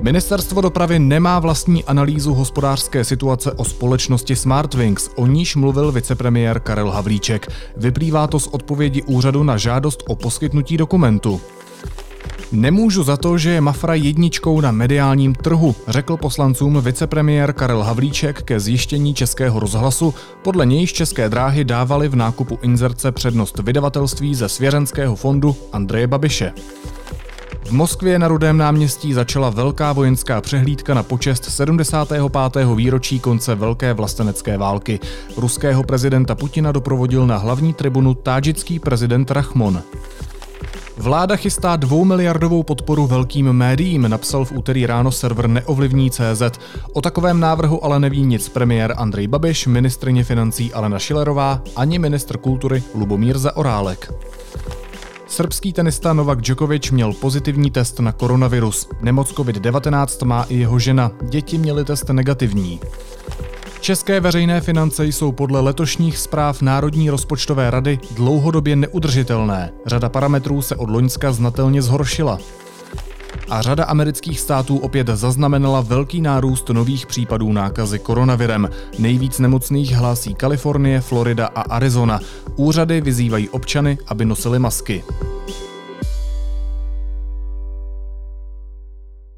Ministerstvo 0.01 0.61
dopravy 0.61 0.99
nemá 0.99 1.39
vlastní 1.39 1.83
analýzu 1.83 2.33
hospodářské 2.33 3.03
situace 3.03 3.51
o 3.51 3.65
společnosti 3.65 4.35
Smartwings, 4.35 5.09
o 5.15 5.27
níž 5.27 5.55
mluvil 5.55 5.91
vicepremiér 5.91 6.59
Karel 6.59 6.91
Havlíček. 6.91 7.47
Vyplývá 7.77 8.27
to 8.27 8.39
z 8.39 8.47
odpovědi 8.47 9.03
úřadu 9.03 9.43
na 9.43 9.57
žádost 9.57 10.03
o 10.07 10.15
poskytnutí 10.15 10.77
dokumentu. 10.77 11.41
Nemůžu 12.55 13.03
za 13.03 13.17
to, 13.17 13.37
že 13.37 13.49
je 13.49 13.61
Mafra 13.61 13.93
jedničkou 13.93 14.61
na 14.61 14.71
mediálním 14.71 15.35
trhu, 15.35 15.75
řekl 15.87 16.17
poslancům 16.17 16.81
vicepremiér 16.81 17.53
Karel 17.53 17.83
Havlíček 17.83 18.41
ke 18.41 18.59
zjištění 18.59 19.13
Českého 19.13 19.59
rozhlasu, 19.59 20.13
podle 20.41 20.65
nějž 20.65 20.93
České 20.93 21.29
dráhy 21.29 21.63
dávaly 21.63 22.07
v 22.07 22.15
nákupu 22.15 22.59
inzerce 22.61 23.11
přednost 23.11 23.59
vydavatelství 23.59 24.35
ze 24.35 24.49
svěřenského 24.49 25.15
fondu 25.15 25.55
Andreje 25.73 26.07
Babiše. 26.07 26.53
V 27.65 27.71
Moskvě 27.71 28.19
na 28.19 28.27
Rudém 28.27 28.57
náměstí 28.57 29.13
začala 29.13 29.49
velká 29.49 29.93
vojenská 29.93 30.41
přehlídka 30.41 30.93
na 30.93 31.03
počest 31.03 31.45
75. 31.45 32.21
výročí 32.75 33.19
konce 33.19 33.55
Velké 33.55 33.93
vlastenecké 33.93 34.57
války. 34.57 34.99
Ruského 35.37 35.83
prezidenta 35.83 36.35
Putina 36.35 36.71
doprovodil 36.71 37.27
na 37.27 37.37
hlavní 37.37 37.73
tribunu 37.73 38.13
tádžický 38.13 38.79
prezident 38.79 39.31
Rachmon. 39.31 39.81
Vláda 40.97 41.35
chystá 41.35 41.75
dvoumiliardovou 41.75 42.63
podporu 42.63 43.07
velkým 43.07 43.53
médiím, 43.53 44.09
napsal 44.09 44.45
v 44.45 44.51
úterý 44.51 44.85
ráno 44.85 45.11
server 45.11 45.47
Neovlivní 45.47 46.11
CZ. 46.11 46.59
O 46.93 47.01
takovém 47.01 47.39
návrhu 47.39 47.85
ale 47.85 47.99
neví 47.99 48.25
nic 48.25 48.49
premiér 48.49 48.93
Andrej 48.97 49.27
Babiš, 49.27 49.67
ministrině 49.67 50.23
financí 50.23 50.73
Alena 50.73 50.99
Šilerová 50.99 51.61
ani 51.75 51.99
ministr 51.99 52.37
kultury 52.37 52.83
Lubomír 52.93 53.37
Zaorálek. 53.37 54.13
Srbský 55.27 55.73
tenista 55.73 56.13
Novak 56.13 56.41
Djokovic 56.41 56.91
měl 56.91 57.13
pozitivní 57.13 57.71
test 57.71 57.99
na 57.99 58.11
koronavirus. 58.11 58.89
Nemoc 59.01 59.33
COVID-19 59.33 60.25
má 60.25 60.43
i 60.43 60.55
jeho 60.55 60.79
žena. 60.79 61.11
Děti 61.21 61.57
měly 61.57 61.85
test 61.85 62.09
negativní. 62.09 62.79
České 63.85 64.19
veřejné 64.19 64.61
finance 64.61 65.05
jsou 65.05 65.31
podle 65.31 65.59
letošních 65.59 66.17
zpráv 66.17 66.61
Národní 66.61 67.09
rozpočtové 67.09 67.71
rady 67.71 67.99
dlouhodobě 68.11 68.75
neudržitelné. 68.75 69.71
Řada 69.85 70.09
parametrů 70.09 70.61
se 70.61 70.75
od 70.75 70.89
Loňska 70.89 71.31
znatelně 71.31 71.81
zhoršila. 71.81 72.39
A 73.49 73.61
řada 73.61 73.83
amerických 73.83 74.39
států 74.39 74.77
opět 74.77 75.07
zaznamenala 75.07 75.81
velký 75.81 76.21
nárůst 76.21 76.69
nových 76.69 77.05
případů 77.05 77.53
nákazy 77.53 77.99
koronavirem. 77.99 78.69
Nejvíc 78.99 79.39
nemocných 79.39 79.91
hlásí 79.91 80.33
Kalifornie, 80.33 81.01
Florida 81.01 81.45
a 81.55 81.61
Arizona. 81.61 82.19
Úřady 82.55 83.01
vyzývají 83.01 83.49
občany, 83.49 83.97
aby 84.07 84.25
nosili 84.25 84.59
masky. 84.59 85.03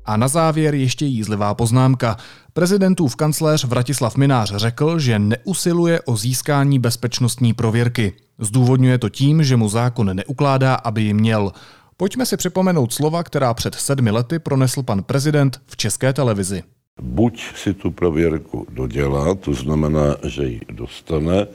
A 0.08 0.18
na 0.18 0.28
závěr 0.28 0.76
ještě 0.76 1.06
jízlivá 1.06 1.54
poznámka. 1.54 2.18
Prezidentův 2.54 3.16
kancléř 3.16 3.64
Vratislav 3.64 4.16
Minář 4.16 4.54
řekl, 4.56 5.00
že 5.00 5.20
neusiluje 5.20 6.02
o 6.02 6.18
získání 6.18 6.80
bezpečnostní 6.80 7.54
prověrky. 7.54 8.14
Zdůvodňuje 8.40 8.98
to 8.98 9.10
tím, 9.10 9.44
že 9.44 9.58
mu 9.58 9.70
zákon 9.70 10.16
neukládá, 10.16 10.76
aby 10.76 11.02
ji 11.02 11.14
měl. 11.14 11.52
Pojďme 11.98 12.26
si 12.26 12.38
připomenout 12.38 12.94
slova, 12.94 13.24
která 13.24 13.54
před 13.54 13.76
sedmi 13.76 14.12
lety 14.12 14.40
pronesl 14.40 14.84
pan 14.84 15.04
prezident 15.04 15.62
v 15.68 15.78
české 15.78 16.14
televizi. 16.14 16.64
Buď 17.02 17.44
si 17.56 17.74
tu 17.74 17.92
prověrku 17.92 18.68
dodělá, 18.70 19.36
to 19.36 19.54
znamená, 19.54 20.16
že 20.24 20.44
ji 20.44 20.62
dostane, 20.72 21.48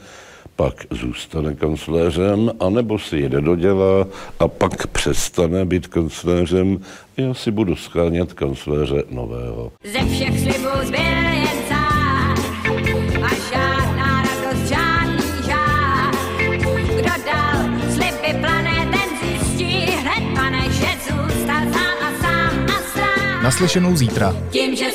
pak 0.57 0.75
zůstane 0.91 1.55
kancléřem, 1.55 2.51
anebo 2.61 2.99
si 2.99 3.17
jede 3.17 3.41
dodělá 3.41 4.07
a 4.39 4.49
pak 4.49 4.87
přestane 4.87 5.65
být 5.65 5.87
kancléřem. 5.87 6.79
Já 7.17 7.35
si 7.35 7.51
budu 7.51 7.77
schánět 7.77 8.33
kancléře 8.33 9.03
nového. 9.11 9.73
Ze 9.85 9.99
všech 9.99 10.41
slibů 10.41 10.69
zbyl 10.83 11.25
jen 11.33 11.59
cár 11.69 12.39
a 13.23 13.29
žádná 13.53 14.23
radost, 14.23 14.69
žádný 14.69 15.23
žár. 15.47 16.15
Kdo 16.87 17.25
dal 17.27 17.91
sliby 17.91 18.41
plané, 18.41 18.89
ten 18.91 19.19
zjistí 19.23 19.75
hned, 19.75 20.35
pane, 20.35 20.63
že 20.71 20.87
zůstal 21.03 21.63
sám 21.73 21.97
a 22.03 22.23
sám 22.23 22.67
a 22.67 22.83
sám. 22.99 23.43
Naslyšenou 23.43 23.97
zítra. 23.97 24.37
Tím, 24.51 24.77
že 24.77 24.91